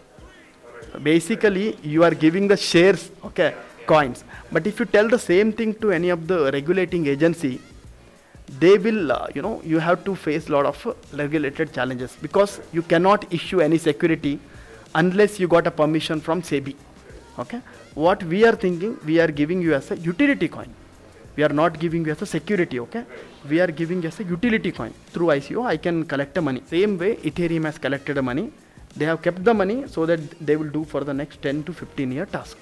Basically 1.01 1.77
you 1.81 2.03
are 2.03 2.11
giving 2.11 2.47
the 2.47 2.57
shares 2.57 3.11
okay 3.25 3.55
coins. 3.87 4.23
But 4.51 4.67
if 4.67 4.79
you 4.79 4.85
tell 4.85 5.07
the 5.07 5.19
same 5.19 5.51
thing 5.51 5.73
to 5.75 5.91
any 5.91 6.09
of 6.09 6.27
the 6.27 6.51
regulating 6.51 7.07
agency 7.07 7.59
they 8.59 8.77
will 8.77 9.11
uh, 9.11 9.27
you 9.33 9.41
know 9.41 9.61
you 9.63 9.79
have 9.79 10.03
to 10.03 10.15
face 10.15 10.49
a 10.49 10.51
lot 10.51 10.65
of 10.65 10.85
uh, 10.85 10.93
regulated 11.13 11.73
challenges 11.73 12.17
because 12.21 12.59
you 12.73 12.81
cannot 12.81 13.31
issue 13.33 13.61
any 13.61 13.77
security 13.77 14.39
unless 14.95 15.39
you 15.39 15.47
got 15.47 15.65
a 15.67 15.71
permission 15.71 16.19
from 16.19 16.41
sebi 16.41 16.75
okay? 17.39 17.61
What 17.93 18.23
we 18.23 18.45
are 18.45 18.55
thinking 18.55 18.97
we 19.05 19.19
are 19.19 19.27
giving 19.27 19.61
you 19.61 19.73
as 19.73 19.91
a 19.91 19.97
utility 19.97 20.49
coin 20.49 20.73
we 21.35 21.43
are 21.43 21.53
not 21.61 21.79
giving 21.79 22.05
you 22.05 22.11
as 22.11 22.21
a 22.21 22.25
security 22.25 22.79
okay? 22.79 23.05
We 23.49 23.59
are 23.59 23.67
giving 23.67 24.03
as 24.05 24.19
a 24.19 24.23
utility 24.23 24.71
coin. 24.71 24.93
Through 25.13 25.27
ico 25.27 25.65
i 25.65 25.77
can 25.77 26.05
collect 26.05 26.33
the 26.33 26.41
money. 26.41 26.61
Same 26.65 26.97
way 26.97 27.15
ethereum 27.17 27.65
has 27.65 27.77
collected 27.77 28.15
the 28.15 28.21
money. 28.21 28.51
They 28.95 29.05
have 29.05 29.21
kept 29.21 29.43
the 29.43 29.53
money 29.53 29.87
so 29.87 30.05
that 30.05 30.19
they 30.45 30.55
will 30.55 30.69
do 30.69 30.83
for 30.83 31.03
the 31.03 31.13
next 31.13 31.41
10 31.41 31.63
to 31.63 31.73
15 31.73 32.11
year 32.11 32.25
task 32.25 32.57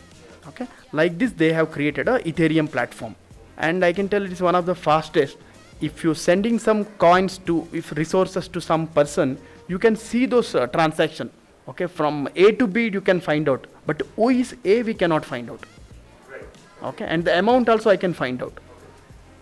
okay? 0.47 0.67
Like 0.91 1.17
this 1.17 1.31
they 1.31 1.51
have 1.53 1.71
created 1.71 2.07
a 2.07 2.19
ethereum 2.19 2.71
platform. 2.71 3.15
And 3.57 3.83
i 3.83 3.91
can 3.91 4.07
tell 4.07 4.23
it 4.23 4.31
is 4.31 4.41
one 4.41 4.55
of 4.55 4.65
the 4.65 4.75
fastest. 4.75 5.37
If 5.81 6.03
you're 6.03 6.15
sending 6.15 6.59
some 6.59 6.85
coins 7.07 7.37
to 7.47 7.67
if 7.71 7.91
resources 7.93 8.47
to 8.49 8.61
some 8.61 8.87
person 8.87 9.37
you 9.67 9.79
can 9.79 9.95
see 9.95 10.25
those 10.25 10.55
uh, 10.55 10.67
transaction 10.67 11.29
okay? 11.67 11.87
From 11.87 12.29
a 12.35 12.51
to 12.51 12.67
b 12.67 12.87
you 12.87 13.01
can 13.01 13.19
find 13.19 13.49
out. 13.49 13.67
But 13.85 14.01
who 14.15 14.29
is 14.29 14.55
a 14.63 14.83
we 14.83 14.93
cannot 14.93 15.25
find 15.25 15.49
out 15.49 15.65
okay 16.83 17.05
and 17.05 17.23
the 17.25 17.37
amount 17.37 17.69
also 17.69 17.89
i 17.89 17.97
can 17.97 18.13
find 18.13 18.41
out. 18.43 18.57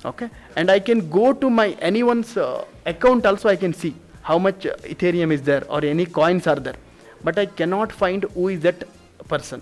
Okay 0.06 0.30
and 0.56 0.70
i 0.72 0.80
can 0.80 1.10
go 1.10 1.34
to 1.34 1.50
my 1.50 1.70
anyone's 1.92 2.38
uh, 2.38 2.66
account 2.86 3.26
also 3.26 3.50
i 3.50 3.56
can 3.56 3.74
see 3.74 3.96
how 4.22 4.38
much 4.38 4.66
uh, 4.66 4.76
ethereum 4.84 5.32
is 5.32 5.42
there 5.42 5.64
or 5.70 5.84
any 5.84 6.06
coins 6.06 6.48
are 6.48 6.56
there. 6.56 6.76
But 7.24 7.40
i 7.40 7.46
cannot 7.46 7.92
find 7.92 8.24
who 8.36 8.50
is 8.50 8.62
that 8.62 8.84
person. 9.28 9.62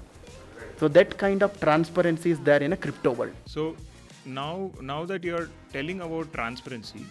So 0.77 0.87
that 0.89 1.17
kind 1.17 1.41
of 1.41 1.59
transparency 1.59 2.31
is 2.31 2.39
there 2.39 2.61
in 2.61 2.73
a 2.73 2.77
crypto 2.77 3.11
world. 3.11 3.33
So 3.45 3.75
now, 4.25 4.71
now 4.81 5.05
that 5.05 5.23
you're 5.23 5.49
telling 5.71 6.01
about 6.01 6.33
transparency, 6.33 7.05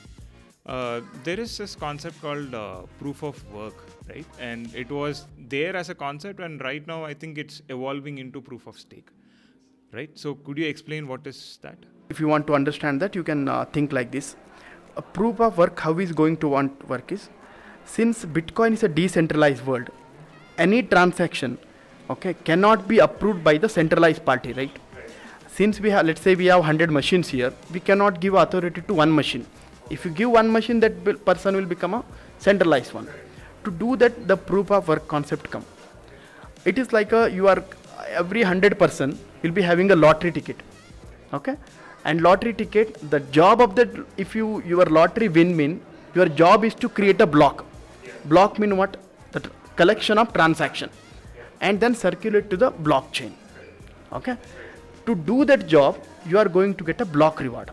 uh, 0.67 1.01
there 1.23 1.39
is 1.41 1.57
this 1.57 1.75
concept 1.75 2.21
called 2.21 2.55
uh, 2.55 2.83
proof 2.99 3.23
of 3.23 3.53
work, 3.53 3.75
right? 4.09 4.27
And 4.39 4.75
it 4.75 4.91
was 4.91 5.27
there 5.39 5.77
as 5.77 5.89
a 5.89 5.95
concept, 5.95 6.41
and 6.41 6.61
right 6.63 6.87
now 6.87 7.05
I 7.05 7.15
think 7.15 7.39
it's 7.39 7.63
evolving 7.69 8.19
into 8.19 8.41
proof 8.41 8.67
of 8.67 8.79
stake, 8.79 9.09
right? 9.95 10.11
So 10.15 10.35
could 10.35 10.59
you 10.59 10.67
explain 10.67 11.09
what 11.09 11.27
is 11.27 11.59
that? 11.63 11.79
if 12.11 12.21
you 12.21 12.29
want 12.29 12.47
to 12.47 12.55
understand 12.55 13.01
that 13.01 13.15
you 13.15 13.23
can 13.23 13.49
uh, 13.49 13.65
think 13.67 13.93
like 13.93 14.11
this. 14.11 14.37
A 14.97 15.03
proof 15.03 15.41
of 15.41 15.59
work 15.59 15.81
how 15.81 15.99
is 15.99 16.13
going 16.13 16.37
to 16.39 16.49
want 16.49 16.89
work 16.89 17.11
is 17.11 17.29
since 17.85 18.25
bitcoin 18.25 18.75
is 18.75 18.83
a 18.83 18.89
decentralized 18.89 19.67
world 19.67 19.89
any 20.65 20.83
transaction 20.83 21.59
okay 22.09 22.33
cannot 22.49 22.87
be 22.89 22.99
approved 23.07 23.43
by 23.43 23.59
the 23.59 23.69
centralized 23.69 24.25
party 24.25 24.53
right? 24.53 24.79
Since 25.49 25.81
we 25.81 25.91
have 25.91 26.07
let's 26.07 26.21
say 26.21 26.35
we 26.35 26.47
have 26.47 26.61
100 26.61 26.91
machines 26.91 27.29
here 27.29 27.53
we 27.73 27.81
cannot 27.81 28.21
give 28.21 28.35
authority 28.35 28.83
to 28.83 28.95
one 28.95 29.13
machine. 29.15 29.47
If 29.91 30.05
you 30.05 30.11
give 30.11 30.31
one 30.31 30.51
machine 30.51 30.81
that 30.81 31.25
person 31.25 31.57
will 31.57 31.67
become 31.67 31.95
a 31.95 32.05
centralized 32.39 32.93
one. 32.95 33.09
To 33.65 33.71
do 33.71 33.97
that 33.97 34.29
the 34.29 34.37
proof 34.37 34.71
of 34.71 34.89
work 34.89 35.09
concept 35.09 35.51
come. 35.51 35.65
It 36.65 36.79
is 36.79 36.93
like 36.93 37.13
a 37.13 37.31
you 37.31 37.49
are 37.49 37.65
every 38.23 38.43
100 38.43 38.79
person 38.79 39.19
will 39.43 39.55
be 39.59 39.63
having 39.63 39.91
a 39.91 39.97
lottery 39.97 40.33
ticket 40.33 40.57
okay? 41.33 41.57
And 42.05 42.21
lottery 42.21 42.53
ticket 42.53 42.99
the 43.11 43.21
job 43.21 43.61
of 43.61 43.75
that 43.77 43.91
if 44.17 44.35
you 44.35 44.63
your 44.73 44.87
lottery 44.87 45.29
win 45.29 45.57
mean 45.61 45.81
your 46.15 46.29
job 46.41 46.65
is 46.65 46.75
to 46.77 46.89
create 46.89 47.21
a 47.21 47.27
block. 47.27 47.65
Block 48.27 48.59
mean 48.59 48.77
what? 48.77 48.97
The 49.33 49.41
collection 49.77 50.19
of 50.19 50.33
transaction. 50.33 50.91
And 51.61 51.81
then 51.81 51.95
circulate 51.95 52.51
to 52.51 52.57
the 52.57 52.71
blockchain 52.71 53.33
okay? 54.13 54.37
To 55.07 55.15
do 55.15 55.45
that 55.45 55.67
job 55.67 55.99
you 56.27 56.39
are 56.39 56.49
going 56.49 56.75
to 56.75 56.85
get 56.85 57.01
a 57.01 57.05
block 57.05 57.41
reward. 57.41 57.71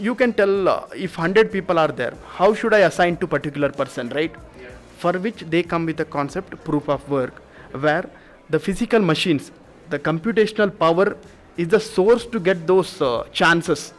You 0.00 0.14
can 0.14 0.32
tell 0.32 0.68
uh, 0.68 0.86
if 0.94 1.18
100 1.18 1.52
people 1.52 1.78
are 1.78 1.88
there 1.88 2.14
how 2.36 2.54
should 2.54 2.72
i 2.72 2.80
assign 2.90 3.16
to 3.18 3.26
particular 3.26 3.70
person 3.70 4.08
right? 4.10 4.34
For 4.98 5.12
which 5.12 5.40
they 5.52 5.62
come 5.62 5.86
with 5.86 6.00
a 6.00 6.04
concept 6.04 6.62
proof 6.64 6.88
of 6.88 7.08
work 7.08 7.42
where 7.86 8.08
the 8.50 8.58
physical 8.58 9.00
machines 9.00 9.50
the 9.90 9.98
computational 9.98 10.76
power 10.78 11.16
is 11.56 11.68
the 11.68 11.80
source 11.80 12.24
to 12.26 12.40
get 12.40 12.66
those 12.66 13.00
uh, 13.02 13.24
chances. 13.32 13.92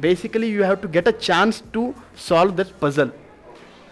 Basically 0.00 0.48
you 0.48 0.62
have 0.62 0.80
to 0.82 0.88
get 0.88 1.08
a 1.08 1.12
chance 1.12 1.62
to 1.72 1.94
solve 2.14 2.56
that 2.56 2.78
puzzle. 2.80 3.10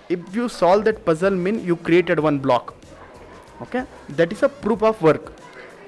If 0.09 0.35
you 0.35 0.49
solve 0.49 0.85
that 0.85 1.05
puzzle 1.05 1.31
mean 1.31 1.65
you 1.65 1.77
created 1.77 2.21
one 2.21 2.39
block 2.39 2.75
okay? 3.63 3.85
That 4.11 4.33
is 4.33 4.43
a 4.43 4.49
proof 4.49 4.83
of 4.83 5.01
work. 5.03 5.33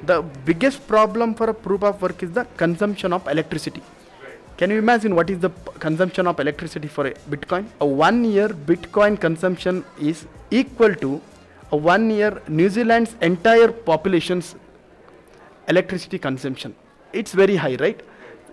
The 0.02 0.22
biggest 0.44 0.86
problem 0.86 1.34
for 1.34 1.50
a 1.50 1.54
proof 1.54 1.82
of 1.82 2.00
work 2.00 2.22
is 2.22 2.30
the 2.32 2.44
consumption 2.56 3.12
of 3.12 3.26
electricity. 3.26 3.82
Can 4.56 4.70
you 4.70 4.78
imagine 4.78 5.14
what 5.14 5.30
is 5.30 5.38
the 5.38 5.50
p- 5.50 5.78
consumption 5.78 6.26
of 6.26 6.40
electricity 6.40 6.88
for 6.88 7.06
a 7.06 7.14
bitcoin? 7.30 7.66
A 7.80 7.86
one 7.86 8.24
year 8.24 8.48
bitcoin 8.48 9.20
consumption 9.20 9.84
is 10.00 10.26
equal 10.50 10.94
to 10.96 11.20
a 11.70 11.76
one 11.76 12.10
year 12.10 12.42
new 12.48 12.68
zealand's 12.68 13.14
entire 13.20 13.70
population's 13.70 14.56
electricity 15.68 16.18
consumption. 16.18 16.74
It's 17.12 17.32
very 17.32 17.56
high 17.56 17.76
right? 17.76 18.00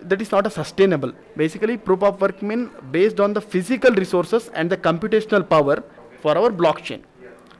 That 0.02 0.20
is 0.20 0.30
not 0.30 0.46
a 0.46 0.50
sustainable. 0.50 1.12
Basically 1.36 1.76
proof 1.76 2.02
of 2.02 2.20
work 2.20 2.42
means 2.42 2.70
based 2.90 3.20
on 3.20 3.32
the 3.32 3.40
physical 3.40 3.92
resources 3.94 4.48
and 4.54 4.70
the 4.70 4.76
computational 4.76 5.48
power 5.48 5.82
for 6.20 6.36
our 6.36 6.50
blockchain. 6.50 7.02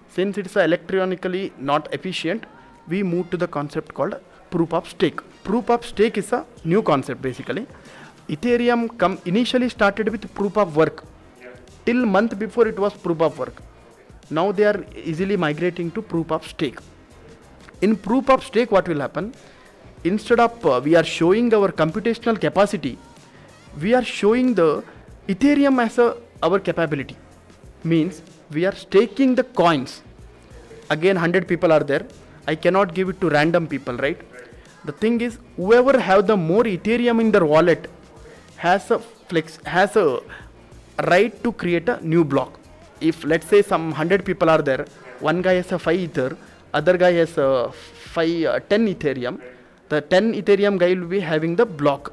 Since 0.08 0.38
it's 0.38 0.56
electronically 0.56 1.52
not 1.58 1.92
efficient 1.92 2.44
we 2.88 3.02
move 3.02 3.30
to 3.30 3.36
the 3.36 3.48
concept 3.48 3.94
called 3.94 4.14
proof 4.50 4.72
of 4.72 4.88
stake. 4.88 5.20
Proof 5.44 5.70
of 5.70 5.84
stake 5.84 6.18
is 6.18 6.32
a 6.32 6.44
new 6.64 6.82
concept 6.82 7.22
basically. 7.22 7.66
Ethereum 8.28 9.26
initially 9.26 9.68
started 9.68 10.08
with 10.08 10.32
proof 10.34 10.56
of 10.56 10.76
work 10.76 11.04
till 11.84 12.04
month 12.04 12.38
before 12.38 12.66
it 12.66 12.78
was 12.78 12.92
proof 12.94 13.20
of 13.20 13.38
work. 13.38 13.62
Now 14.28 14.52
they 14.52 14.64
are 14.64 14.84
easily 14.96 15.36
migrating 15.36 15.90
to 15.92 16.02
proof 16.02 16.32
of 16.32 16.46
stake 16.46 16.78
in 17.80 17.96
proof 17.96 18.30
of 18.30 18.44
stake 18.44 18.70
what 18.70 18.88
will 18.88 19.00
happen? 19.00 19.34
Instead 20.04 20.40
of 20.40 20.64
uh, 20.64 20.80
we 20.82 20.94
are 20.94 21.04
showing 21.04 21.52
our 21.52 21.70
computational 21.70 22.40
capacity 22.40 22.98
we 23.80 23.92
are 23.94 24.04
showing 24.04 24.54
the 24.54 24.82
ethereum 25.28 25.84
as 25.84 25.98
a 25.98 26.16
our 26.42 26.58
capability. 26.58 27.16
Means 27.84 28.22
we 28.50 28.64
are 28.64 28.74
staking 28.74 29.34
the 29.34 29.44
coins. 29.44 30.02
Again 30.90 31.16
100 31.16 31.48
people 31.48 31.72
are 31.72 31.80
there. 31.80 32.06
I 32.46 32.54
cannot 32.54 32.94
give 32.94 33.08
it 33.08 33.20
to 33.20 33.28
random 33.28 33.66
people 33.66 33.96
right? 33.96 34.20
The 34.84 34.92
thing 34.92 35.20
is 35.20 35.38
whoever 35.56 35.98
have 35.98 36.26
the 36.26 36.36
more 36.36 36.64
ethereum 36.64 37.20
in 37.20 37.32
their 37.32 37.44
wallet 37.44 37.90
has 38.56 38.90
a 38.90 38.98
flex 38.98 39.58
has 39.66 39.96
a 39.96 40.20
right 41.04 41.42
to 41.44 41.52
create 41.52 41.88
a 41.88 42.00
new 42.00 42.24
block. 42.24 42.58
If 43.00 43.24
let's 43.24 43.46
say 43.46 43.62
some 43.62 43.90
100 43.90 44.24
people 44.24 44.48
are 44.48 44.62
there 44.62 44.86
one 45.20 45.42
guy 45.42 45.54
has 45.54 45.72
a 45.72 45.78
5 45.78 45.98
ether 45.98 46.36
other 46.78 46.96
guy 47.02 47.12
has 47.20 47.32
a 47.38 47.72
5 47.72 48.44
uh, 48.44 48.60
10 48.60 48.94
ethereum. 48.94 49.40
The 49.88 50.00
10 50.00 50.34
ethereum 50.40 50.78
guy 50.82 50.90
will 50.94 51.08
be 51.16 51.20
having 51.20 51.56
the 51.60 51.66
block. 51.80 52.12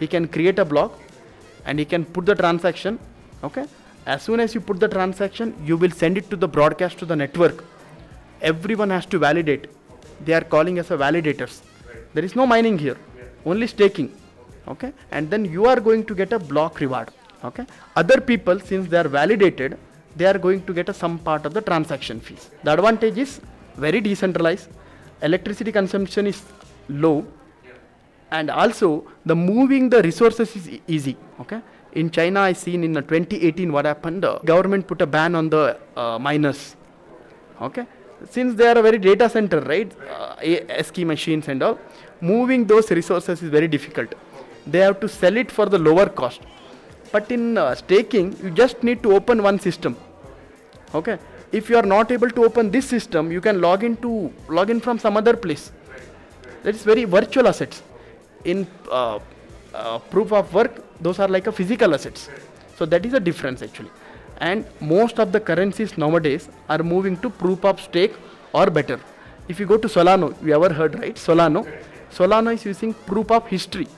He 0.00 0.06
can 0.06 0.28
create 0.28 0.58
a 0.58 0.64
block 0.64 0.92
and 1.64 1.78
he 1.78 1.84
can 1.84 2.04
put 2.04 2.26
the 2.26 2.34
transaction 2.34 2.98
okay? 3.44 3.64
As 4.14 4.22
soon 4.22 4.40
as 4.40 4.54
you 4.54 4.60
put 4.60 4.78
the 4.84 4.88
transaction 4.96 5.54
you 5.64 5.76
will 5.76 5.94
send 6.02 6.18
it 6.20 6.28
to 6.30 6.36
the 6.44 6.48
broadcast 6.56 6.98
to 6.98 7.06
the 7.12 7.16
network. 7.16 7.64
Everyone 8.42 8.90
has 8.90 9.06
to 9.06 9.18
validate. 9.18 9.66
They 10.24 10.34
are 10.34 10.46
calling 10.54 10.78
as 10.78 10.90
a 10.90 10.96
validators. 10.96 11.62
There 12.14 12.24
is 12.24 12.36
no 12.36 12.46
mining 12.46 12.78
here. 12.78 12.98
Only 13.44 13.66
staking 13.66 14.12
okay? 14.68 14.92
And 15.10 15.30
then 15.30 15.44
you 15.44 15.66
are 15.66 15.80
going 15.88 16.04
to 16.06 16.14
get 16.14 16.32
a 16.32 16.38
block 16.38 16.80
reward 16.80 17.10
okay? 17.44 17.66
Other 17.94 18.20
people 18.20 18.60
since 18.60 18.88
they 18.88 18.98
are 18.98 19.08
validated 19.20 19.78
they 20.16 20.26
are 20.32 20.38
going 20.38 20.60
to 20.68 20.72
get 20.72 20.88
a 20.88 20.94
some 20.94 21.18
part 21.18 21.44
of 21.44 21.52
the 21.52 21.60
transaction 21.60 22.20
fees. 22.20 22.50
The 22.64 22.72
advantage 22.72 23.18
is 23.18 23.40
very 23.76 24.00
decentralized. 24.00 24.68
Electricity 25.22 25.72
consumption 25.72 26.26
is 26.26 26.42
low. 26.88 27.26
And 28.30 28.50
also 28.50 29.04
the 29.24 29.36
moving 29.36 29.88
the 29.88 30.02
resources 30.02 30.54
is 30.56 30.68
e- 30.68 30.82
easy 30.88 31.16
okay? 31.40 31.60
In 31.92 32.10
china 32.10 32.40
i 32.40 32.52
seen 32.52 32.82
in 32.82 32.96
uh, 32.96 33.00
2018 33.00 33.72
what 33.72 33.84
happened 33.84 34.22
The 34.22 34.38
government 34.40 34.88
put 34.88 35.00
a 35.00 35.06
ban 35.06 35.36
on 35.36 35.48
the 35.48 35.78
uh, 35.96 36.18
miners 36.18 36.74
okay? 37.62 37.86
Since 38.28 38.56
they 38.56 38.66
are 38.66 38.78
a 38.78 38.82
very 38.82 38.98
data 38.98 39.28
center 39.28 39.60
right? 39.60 39.90
Uh, 40.10 40.34
ASIC 40.42 41.06
machines 41.06 41.46
and 41.46 41.62
all 41.62 41.78
moving 42.20 42.64
those 42.66 42.90
resources 42.90 43.42
is 43.42 43.48
very 43.48 43.68
difficult. 43.68 44.14
They 44.66 44.80
have 44.80 44.98
to 45.00 45.08
sell 45.08 45.36
it 45.36 45.52
for 45.52 45.66
the 45.66 45.78
lower 45.78 46.08
cost. 46.08 46.40
But 47.12 47.30
in 47.30 47.56
uh, 47.56 47.74
staking 47.76 48.36
you 48.42 48.50
just 48.50 48.82
need 48.82 49.02
to 49.04 49.12
open 49.14 49.42
one 49.42 49.60
system 49.60 49.96
okay 50.94 51.18
if 51.58 51.70
you 51.70 51.76
are 51.82 51.88
not 51.94 52.10
able 52.16 52.30
to 52.38 52.44
open 52.48 52.70
this 52.76 52.86
system 52.94 53.30
you 53.36 53.42
can 53.46 53.60
log 53.66 53.84
in 53.88 53.96
to 54.06 54.10
log 54.58 54.70
in 54.74 54.80
from 54.86 54.98
some 55.06 55.16
other 55.22 55.36
place 55.44 55.64
that 56.64 56.74
is 56.74 56.82
very 56.92 57.04
virtual 57.18 57.46
assets 57.52 57.82
in 58.44 58.66
uh, 58.90 59.18
uh, 59.74 59.98
proof 60.14 60.32
of 60.40 60.52
work 60.58 60.82
those 61.00 61.18
are 61.18 61.28
like 61.36 61.46
a 61.46 61.56
physical 61.60 61.94
assets 61.98 62.28
So 62.76 62.84
that 62.86 63.06
is 63.06 63.14
a 63.14 63.20
difference 63.20 63.62
actually. 63.62 63.90
And 64.38 64.64
most 64.80 65.18
of 65.18 65.32
the 65.32 65.40
currencies 65.40 65.96
nowadays 65.96 66.48
are 66.68 66.82
moving 66.82 67.16
to 67.18 67.30
proof 67.30 67.64
of 67.64 67.80
stake 67.80 68.14
or 68.52 68.66
better. 68.70 69.00
If 69.48 69.58
you 69.60 69.66
go 69.66 69.78
to 69.78 69.88
solana 69.88 70.34
you 70.44 70.54
ever 70.54 70.72
heard 70.72 70.98
right? 71.00 71.14
solana 71.14 71.62
solana 72.12 72.54
is 72.54 72.64
using 72.64 72.92
proof 73.10 73.30
of 73.30 73.46
history. 73.46 73.88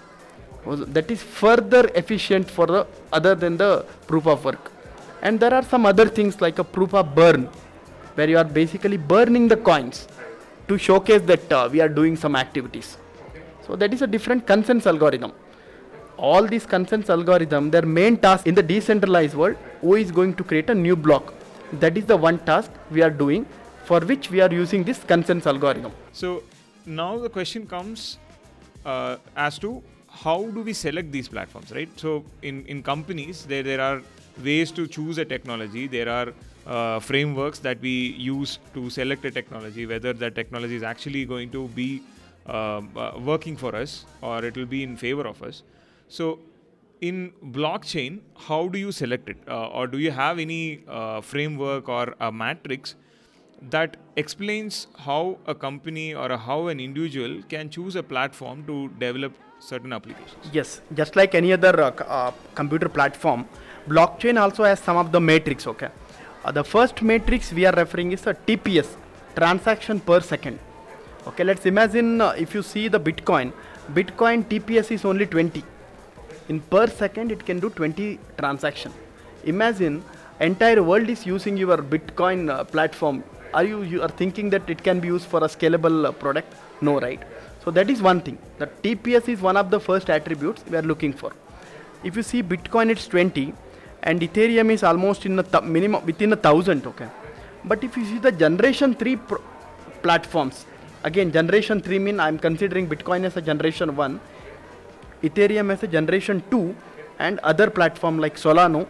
That 0.98 1.10
is 1.10 1.22
further 1.22 1.90
efficient 1.94 2.50
for 2.50 2.66
the 2.66 2.86
other 3.12 3.34
than 3.34 3.56
the 3.56 3.84
proof 4.06 4.26
of 4.26 4.44
work. 4.44 4.70
And 5.22 5.40
there 5.40 5.52
are 5.52 5.62
some 5.62 5.84
other 5.86 6.06
things 6.06 6.40
like 6.40 6.58
a 6.58 6.64
proof 6.64 6.94
of 6.94 7.14
burn, 7.14 7.48
where 8.14 8.28
you 8.28 8.38
are 8.38 8.44
basically 8.44 8.96
burning 8.96 9.48
the 9.48 9.56
coins 9.56 10.08
to 10.68 10.78
showcase 10.78 11.22
that 11.22 11.52
uh, 11.52 11.68
we 11.70 11.80
are 11.80 11.88
doing 11.88 12.16
some 12.16 12.36
activities. 12.36 12.98
So 13.66 13.76
that 13.76 13.92
is 13.92 14.02
a 14.02 14.06
different 14.06 14.46
consensus 14.46 14.86
algorithm. 14.86 15.32
All 16.16 16.46
these 16.46 16.66
consensus 16.66 17.10
algorithm, 17.10 17.70
their 17.70 17.86
main 17.86 18.16
task 18.16 18.46
in 18.46 18.54
the 18.54 18.62
decentralized 18.62 19.34
world, 19.34 19.56
who 19.80 19.94
is 19.94 20.10
going 20.10 20.34
to 20.34 20.44
create 20.44 20.68
a 20.70 20.74
new 20.74 20.96
block. 20.96 21.34
That 21.74 21.96
is 21.96 22.06
the 22.06 22.16
one 22.16 22.38
task 22.40 22.70
we 22.90 23.02
are 23.02 23.10
doing 23.10 23.46
for 23.84 24.00
which 24.00 24.30
we 24.30 24.40
are 24.40 24.52
using 24.52 24.84
this 24.84 25.02
consensus 25.04 25.46
algorithm. 25.46 25.92
So 26.12 26.42
now 26.86 27.18
the 27.18 27.28
question 27.28 27.66
comes 27.66 28.18
uh, 28.84 29.16
as 29.36 29.58
to 29.60 29.82
how 30.08 30.44
do 30.50 30.62
we 30.62 30.72
select 30.72 31.12
these 31.12 31.28
platforms, 31.28 31.72
right? 31.72 31.88
So 31.96 32.24
in, 32.42 32.64
in 32.66 32.82
companies, 32.82 33.44
there, 33.44 33.62
there 33.62 33.80
are 33.80 34.02
ways 34.44 34.70
to 34.72 34.86
choose 34.86 35.18
a 35.18 35.24
technology. 35.24 35.86
There 35.86 36.08
are 36.08 36.32
uh, 36.66 37.00
frameworks 37.00 37.58
that 37.60 37.80
we 37.80 38.14
use 38.18 38.58
to 38.74 38.90
select 38.90 39.24
a 39.24 39.30
technology, 39.30 39.86
whether 39.86 40.12
that 40.12 40.34
technology 40.34 40.76
is 40.76 40.82
actually 40.82 41.24
going 41.24 41.50
to 41.50 41.68
be 41.68 42.02
uh, 42.46 42.82
uh, 42.96 43.12
working 43.24 43.56
for 43.56 43.74
us 43.76 44.04
or 44.22 44.44
it 44.44 44.56
will 44.56 44.66
be 44.66 44.82
in 44.82 44.96
favor 44.96 45.26
of 45.26 45.42
us. 45.42 45.62
So, 46.08 46.38
in 47.00 47.32
blockchain, 47.44 48.20
how 48.36 48.68
do 48.68 48.78
you 48.78 48.90
select 48.90 49.28
it, 49.28 49.36
uh, 49.46 49.68
or 49.68 49.86
do 49.86 49.98
you 49.98 50.10
have 50.10 50.38
any 50.38 50.80
uh, 50.88 51.20
framework 51.20 51.88
or 51.88 52.14
a 52.18 52.32
matrix 52.32 52.96
that 53.70 53.96
explains 54.16 54.88
how 54.96 55.38
a 55.46 55.54
company 55.54 56.14
or 56.14 56.32
a, 56.32 56.36
how 56.36 56.68
an 56.68 56.80
individual 56.80 57.42
can 57.48 57.70
choose 57.70 57.96
a 57.96 58.02
platform 58.02 58.64
to 58.66 58.88
develop 58.98 59.32
certain 59.60 59.92
applications? 59.92 60.48
Yes, 60.52 60.80
just 60.94 61.16
like 61.16 61.34
any 61.34 61.52
other 61.52 61.82
uh, 61.82 62.32
computer 62.54 62.88
platform, 62.88 63.46
blockchain 63.88 64.40
also 64.40 64.64
has 64.64 64.78
some 64.80 64.96
of 64.96 65.12
the 65.12 65.20
matrix. 65.20 65.66
Okay 65.66 65.88
uh, 66.44 66.52
the 66.52 66.64
first 66.64 67.02
matrix 67.02 67.52
we 67.52 67.64
are 67.66 67.72
referring 67.72 68.12
is 68.12 68.26
a 68.26 68.34
TPS, 68.34 68.88
transaction 69.34 70.00
per 70.00 70.20
second. 70.20 70.58
Okay, 71.26 71.44
let's 71.44 71.66
imagine 71.66 72.20
uh, 72.20 72.30
if 72.44 72.54
you 72.54 72.62
see 72.62 72.88
the 72.88 73.00
Bitcoin, 73.00 73.52
Bitcoin 73.92 74.44
TPS 74.44 74.90
is 74.90 75.04
only 75.04 75.26
20. 75.26 75.62
In 76.48 76.60
per 76.60 76.86
second, 76.86 77.32
it 77.32 77.44
can 77.44 77.60
do 77.60 77.68
20 77.70 78.18
transaction. 78.38 78.92
Imagine 79.44 80.02
entire 80.40 80.82
world 80.82 81.08
is 81.10 81.26
using 81.26 81.56
your 81.56 81.78
Bitcoin 81.78 82.50
uh, 82.50 82.64
platform. 82.64 83.22
Are 83.52 83.64
you 83.64 83.82
you 83.82 84.02
are 84.02 84.14
thinking 84.22 84.50
that 84.50 84.70
it 84.70 84.82
can 84.82 85.00
be 85.00 85.08
used 85.08 85.26
for 85.26 85.44
a 85.44 85.48
scalable 85.48 86.06
uh, 86.06 86.12
product? 86.12 86.54
No, 86.80 86.98
right? 87.00 87.22
So 87.64 87.70
that 87.72 87.90
is 87.90 88.00
one 88.00 88.20
thing. 88.20 88.38
The 88.58 88.66
TPS 88.66 89.28
is 89.28 89.40
one 89.40 89.56
of 89.56 89.70
the 89.70 89.80
first 89.80 90.08
attributes 90.08 90.64
we 90.70 90.76
are 90.76 90.88
looking 90.94 91.12
for. 91.12 91.32
If 92.04 92.16
you 92.16 92.22
see 92.22 92.42
Bitcoin, 92.42 92.90
it's 92.90 93.06
20 93.08 93.52
and 94.02 94.20
Ethereum 94.20 94.70
is 94.70 94.82
almost 94.82 95.26
in 95.26 95.38
a 95.38 95.42
th- 95.42 95.64
minimum 95.64 96.04
within 96.06 96.32
a 96.32 96.36
thousand. 96.36 96.86
Okay, 96.86 97.08
but 97.64 97.82
if 97.82 97.96
you 97.96 98.04
see 98.04 98.18
the 98.18 98.32
generation 98.32 98.94
three 98.94 99.18
platforms, 100.02 100.66
again 101.04 101.32
generation 101.32 101.80
three 101.80 101.98
mean 101.98 102.20
I'm 102.20 102.38
considering 102.38 102.88
Bitcoin 102.88 103.24
as 103.24 103.36
a 103.36 103.42
generation 103.42 103.94
one, 103.96 104.20
Ethereum 105.22 105.72
as 105.72 105.82
a 105.82 105.88
generation 105.88 106.42
two, 106.50 106.74
and 107.18 107.38
other 107.40 107.68
platform 107.70 108.18
like 108.18 108.36
Solana, 108.36 108.86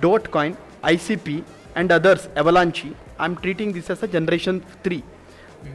Dogecoin, 0.00 0.56
ICP, 0.84 1.44
and 1.74 1.90
others, 1.90 2.28
Avalanche. 2.36 2.86
I'm 3.18 3.36
treating 3.36 3.72
this 3.72 3.88
as 3.88 4.02
a 4.02 4.08
generation 4.08 4.64
three. 4.82 5.02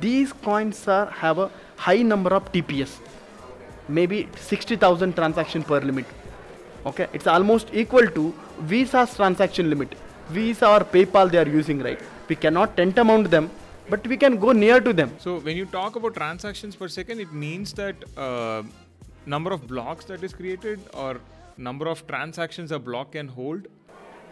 These 0.01 0.33
coins 0.33 0.87
are 0.87 1.09
have 1.09 1.37
a 1.39 1.49
high 1.77 2.01
number 2.01 2.33
of 2.33 2.51
TPS, 2.51 2.99
maybe 3.87 4.27
60,000 4.35 5.15
transaction 5.15 5.63
per 5.63 5.79
limit 5.79 6.05
okay? 6.89 7.07
It's 7.13 7.27
almost 7.27 7.69
equal 7.73 8.07
to 8.17 8.33
visa's 8.59 9.15
transaction 9.15 9.69
limit. 9.69 9.95
Visa 10.29 10.67
or 10.69 10.81
paypal 10.81 11.31
they 11.31 11.37
are 11.37 11.47
using 11.47 11.79
right? 11.79 11.99
We 12.27 12.35
cannot 12.35 12.75
tantamount 12.75 13.31
them 13.31 13.49
but 13.89 14.05
we 14.07 14.17
can 14.17 14.37
go 14.37 14.51
near 14.51 14.81
to 14.81 14.91
them. 14.91 15.15
So 15.19 15.39
when 15.39 15.55
you 15.55 15.65
talk 15.65 15.95
about 15.95 16.15
transactions 16.15 16.75
per 16.75 16.87
second 16.87 17.21
it 17.21 17.31
means 17.31 17.73
that 17.73 17.95
uh, 18.17 18.63
number 19.25 19.51
of 19.51 19.67
blocks 19.67 20.05
that 20.05 20.23
is 20.23 20.33
created 20.33 20.79
or 20.93 21.21
number 21.57 21.87
of 21.87 22.05
transactions 22.07 22.71
a 22.71 22.79
block 22.79 23.13
can 23.13 23.27
hold? 23.27 23.67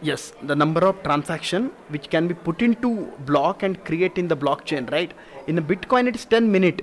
Yes 0.02 0.34
the 0.44 0.56
number 0.56 0.86
of 0.86 1.02
transaction 1.04 1.72
which 1.88 2.10
can 2.10 2.28
be 2.28 2.34
put 2.34 2.62
into 2.62 2.90
block 3.32 3.64
and 3.64 3.84
create 3.86 4.18
in 4.18 4.28
the 4.28 4.38
blockchain 4.38 4.92
right? 4.92 5.14
In 5.48 5.58
a 5.58 5.62
bitcoin 5.62 6.08
it's 6.08 6.26
10 6.26 6.52
minute. 6.52 6.82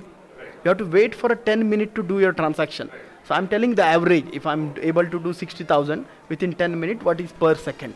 You 0.63 0.69
have 0.69 0.77
to 0.77 0.85
wait 0.85 1.13
for 1.13 1.31
a 1.31 1.35
10 1.35 1.69
minute 1.69 1.93
to 1.95 2.03
do 2.03 2.19
your 2.19 2.31
transaction 2.33 2.89
so 3.25 3.33
I'm 3.33 3.47
telling 3.47 3.73
the 3.75 3.83
average, 3.83 4.25
if 4.33 4.45
I'm 4.45 4.75
able 4.81 5.05
to 5.05 5.19
do 5.19 5.31
60,000 5.31 6.05
within 6.27 6.53
10 6.53 6.79
minutes, 6.79 7.03
what 7.05 7.21
is 7.21 7.31
per 7.31 7.55
second? 7.55 7.93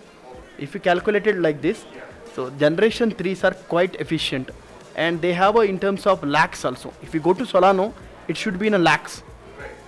If 0.57 0.73
you 0.73 0.79
calculate 0.79 1.27
it 1.27 1.37
like 1.39 1.61
this, 1.61 1.85
so 2.33 2.49
generation 2.51 3.11
3s 3.11 3.43
are 3.43 3.53
quite 3.53 3.95
efficient 3.95 4.51
and 4.95 5.21
they 5.21 5.33
have 5.33 5.55
a 5.57 5.61
in 5.61 5.79
terms 5.79 6.05
of 6.05 6.23
lakhs 6.23 6.63
also. 6.63 6.93
If 7.01 7.13
you 7.13 7.19
go 7.19 7.33
to 7.33 7.43
Solana, 7.43 7.93
it 8.27 8.37
should 8.37 8.57
be 8.57 8.67
in 8.67 8.73
a 8.73 8.77
lakhs. 8.77 9.21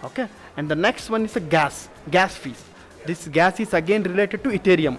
Okay. 0.03 0.27
And 0.57 0.69
the 0.69 0.75
next 0.75 1.09
one 1.09 1.23
is 1.25 1.35
a 1.35 1.39
gas, 1.39 1.89
gas 2.11 2.35
fees. 2.35 2.61
This 3.05 3.27
gas 3.27 3.59
is 3.59 3.73
again 3.73 4.03
related 4.03 4.43
to 4.43 4.49
Ethereum. 4.49 4.97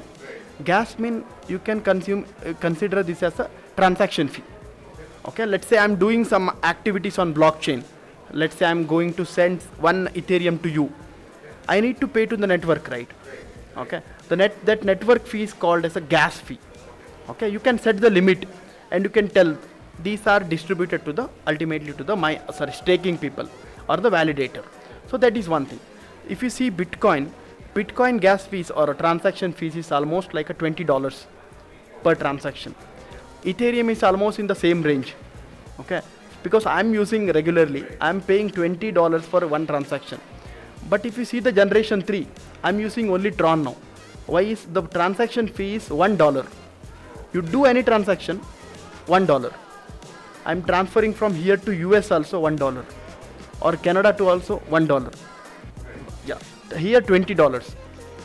Gas 0.65 0.99
mean 0.99 1.25
you 1.49 1.59
can 1.59 1.81
consume, 1.81 2.25
uh, 2.47 2.55
consider 2.55 3.03
this 3.03 3.23
as 3.23 3.39
a 3.41 3.51
transaction 3.77 4.29
fee. 4.29 4.43
Okay. 5.27 5.45
Let's 5.45 5.67
say 5.67 5.79
I'm 5.79 5.97
doing 5.97 6.25
some 6.25 6.57
activities 6.63 7.19
on 7.19 7.35
blockchain 7.35 7.85
let's 8.33 8.57
say 8.57 8.67
I'm 8.67 8.87
going 8.87 9.15
to 9.15 9.25
send 9.25 9.63
one 9.79 10.09
Ethereum 10.09 10.63
to 10.63 10.69
you. 10.69 10.93
I 11.69 11.81
need 11.81 12.01
to 12.01 12.09
pay 12.09 12.27
to 12.27 12.37
the 12.37 12.47
network, 12.47 12.89
right? 12.89 13.09
Okay. 13.77 14.03
The 14.29 14.37
net 14.37 14.65
that 14.65 14.85
network 14.85 15.27
fee 15.27 15.43
is 15.43 15.53
called 15.53 15.85
as 15.85 15.97
a 15.97 16.01
gas 16.01 16.39
fee. 16.39 16.59
Okay. 17.29 17.49
You 17.49 17.61
can 17.61 17.79
set 17.79 18.01
the 18.01 18.11
limit, 18.11 18.47
and 18.91 19.05
you 19.05 19.11
can 19.11 19.29
tell 19.29 19.57
these 20.03 20.27
are 20.27 20.41
distributed 20.41 21.05
to 21.05 21.13
the 21.13 21.29
ultimately 21.47 21.93
to 21.93 22.05
the 22.05 22.17
my 22.17 22.41
sorry 22.53 22.73
staking 22.73 23.19
people 23.19 23.49
or 23.89 23.97
the 23.97 24.11
validator. 24.11 24.65
So 25.09 25.17
that 25.17 25.37
is 25.37 25.49
one 25.49 25.67
thing. 25.67 25.81
If 26.29 26.43
you 26.43 26.51
see 26.51 26.71
Bitcoin, 26.71 27.31
Bitcoin 27.75 28.21
gas 28.21 28.47
fees 28.47 28.71
or 28.71 28.91
a 28.91 28.95
transaction 28.95 29.53
fees 29.53 29.77
is 29.77 29.93
almost 29.93 30.35
like 30.35 30.51
a 30.51 30.55
twenty 30.55 30.85
dollars 30.85 31.27
per 32.03 32.15
transaction. 32.15 32.75
Ethereum 33.45 33.91
is 33.91 34.03
almost 34.03 34.39
in 34.39 34.47
the 34.47 34.55
same 34.55 34.83
range. 34.83 35.15
Okay 35.81 36.03
because 36.43 36.67
I'm 36.67 36.95
using 36.95 37.27
regularly, 37.27 37.85
I'm 38.01 38.21
paying 38.21 38.51
$20 38.51 39.23
for 39.23 39.47
one 39.47 39.67
transaction. 39.67 40.21
But 40.89 41.05
if 41.05 41.19
you 41.19 41.25
see 41.25 41.41
the 41.41 41.53
generation 41.53 42.03
3, 42.03 42.27
I'm 42.65 42.81
using 42.81 43.11
only 43.11 43.31
Tron 43.31 43.63
now. 43.65 43.77
Why 44.27 44.43
is 44.43 44.65
the 44.67 44.83
transaction 44.83 45.49
fee 45.49 45.75
is 45.75 45.89
$1? 45.89 46.47
You 47.33 47.43
do 47.43 47.65
any 47.65 47.83
transaction, 47.83 48.41
$1. 49.07 49.53
I'm 50.47 50.63
transferring 50.63 51.13
from 51.13 51.35
here 51.35 51.57
to 51.59 51.73
US 51.73 52.11
also 52.11 52.43
$1 52.43 52.85
or 53.61 53.73
Canada 53.77 54.13
to 54.15 54.29
also 54.29 54.59
$1. 54.71 55.15
Yeah, 56.27 56.39
here 56.77 57.01
$20. 57.01 57.75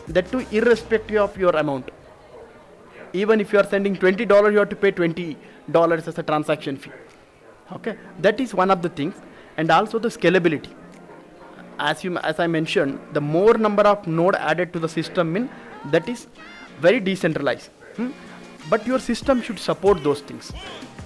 That 0.07 0.31
too 0.31 0.45
irrespective 0.51 1.17
of 1.17 1.37
your 1.37 1.55
amount. 1.55 1.89
Even 3.13 3.41
if 3.41 3.51
you 3.51 3.59
are 3.59 3.67
sending 3.67 3.95
$20, 3.95 4.51
you 4.51 4.59
have 4.59 4.69
to 4.69 4.75
pay 4.75 4.91
$20 4.91 6.07
as 6.07 6.17
a 6.17 6.23
transaction 6.23 6.77
fee 6.77 6.91
okay? 7.73 7.97
That 8.19 8.39
is 8.39 8.53
one 8.53 8.71
of 8.71 8.81
the 8.81 8.89
things. 8.89 9.15
And 9.57 9.71
also 9.71 9.99
the 9.99 10.09
scalability. 10.09 10.69
As 11.77 12.03
you 12.03 12.17
as 12.17 12.39
i 12.39 12.47
mentioned 12.47 12.99
the 13.11 13.19
more 13.19 13.53
number 13.57 13.83
of 13.83 14.07
node 14.07 14.35
added 14.35 14.71
to 14.73 14.79
the 14.79 14.87
system 14.87 15.33
mean 15.33 15.49
that 15.91 16.07
is 16.07 16.27
very 16.79 17.01
decentralized. 17.01 17.69
Hmm? 17.97 18.11
but 18.69 18.85
your 18.87 18.99
system 18.99 19.41
should 19.41 19.59
support 19.59 20.03
those 20.03 20.21
things. 20.21 20.51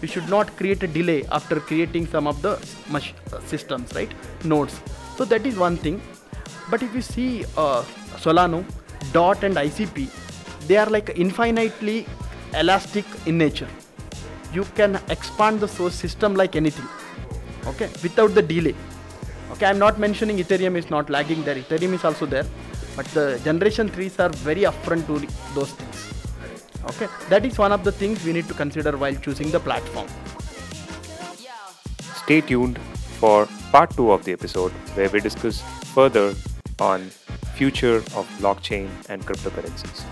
You 0.02 0.08
should 0.08 0.30
not 0.30 0.56
create 0.56 0.82
a 0.84 0.88
delay 0.88 1.26
after 1.32 1.60
creating 1.60 2.08
some 2.08 2.28
of 2.28 2.42
the 2.42 2.56
systems 3.46 3.94
right? 3.94 4.12
Nodes. 4.46 4.80
So 5.18 5.26
that 5.26 5.46
is 5.46 5.58
one 5.58 5.78
thing. 5.78 6.02
But 6.70 6.84
if 6.84 6.94
you 6.96 7.02
see 7.02 7.46
uh, 7.58 7.84
solana 8.26 8.64
dot 9.14 9.44
and 9.44 9.56
icp 9.56 10.10
they 10.68 10.76
are 10.78 10.88
like 10.88 11.12
infinitely 11.16 12.06
elastic 12.54 13.06
in 13.26 13.38
nature 13.38 13.68
you 14.54 14.66
can 14.76 15.00
expand 15.10 15.60
the 15.60 15.68
source 15.68 15.96
system 15.96 16.36
like 16.36 16.56
anything 16.56 16.88
okay 17.68 17.90
without 18.04 18.34
the 18.34 18.42
delay. 18.42 18.76
Okay 19.52 19.66
i'm 19.66 19.80
not 19.80 20.00
mentioning 20.00 20.38
ethereum 20.38 20.76
is 20.76 20.90
not 20.90 21.10
lagging 21.10 21.44
there. 21.44 21.56
Ethereum 21.56 21.94
is 21.94 22.04
also 22.04 22.26
there 22.26 22.46
but 22.96 23.06
the 23.08 23.40
generation 23.44 23.90
3s 23.90 24.20
are 24.20 24.30
very 24.30 24.62
upfront 24.62 25.06
to 25.08 25.28
those 25.54 25.72
things 25.72 26.10
okay. 26.90 27.08
That 27.30 27.46
is 27.46 27.58
one 27.58 27.72
of 27.72 27.84
the 27.84 27.92
things 27.92 28.24
we 28.24 28.34
need 28.34 28.48
to 28.48 28.54
consider 28.54 28.98
while 28.98 29.16
choosing 29.16 29.52
the 29.52 29.60
platform. 29.60 30.08
Stay 32.24 32.42
tuned 32.42 32.80
for 33.20 33.48
part 33.72 33.96
2 33.96 34.12
of 34.12 34.24
the 34.24 34.34
episode 34.34 34.72
where 34.96 35.10
we 35.10 35.20
discuss 35.20 35.62
further 35.94 36.34
on 36.80 37.10
future 37.56 37.98
of 37.98 38.28
blockchain 38.40 38.90
and 39.10 39.26
cryptocurrencies. 39.26 40.06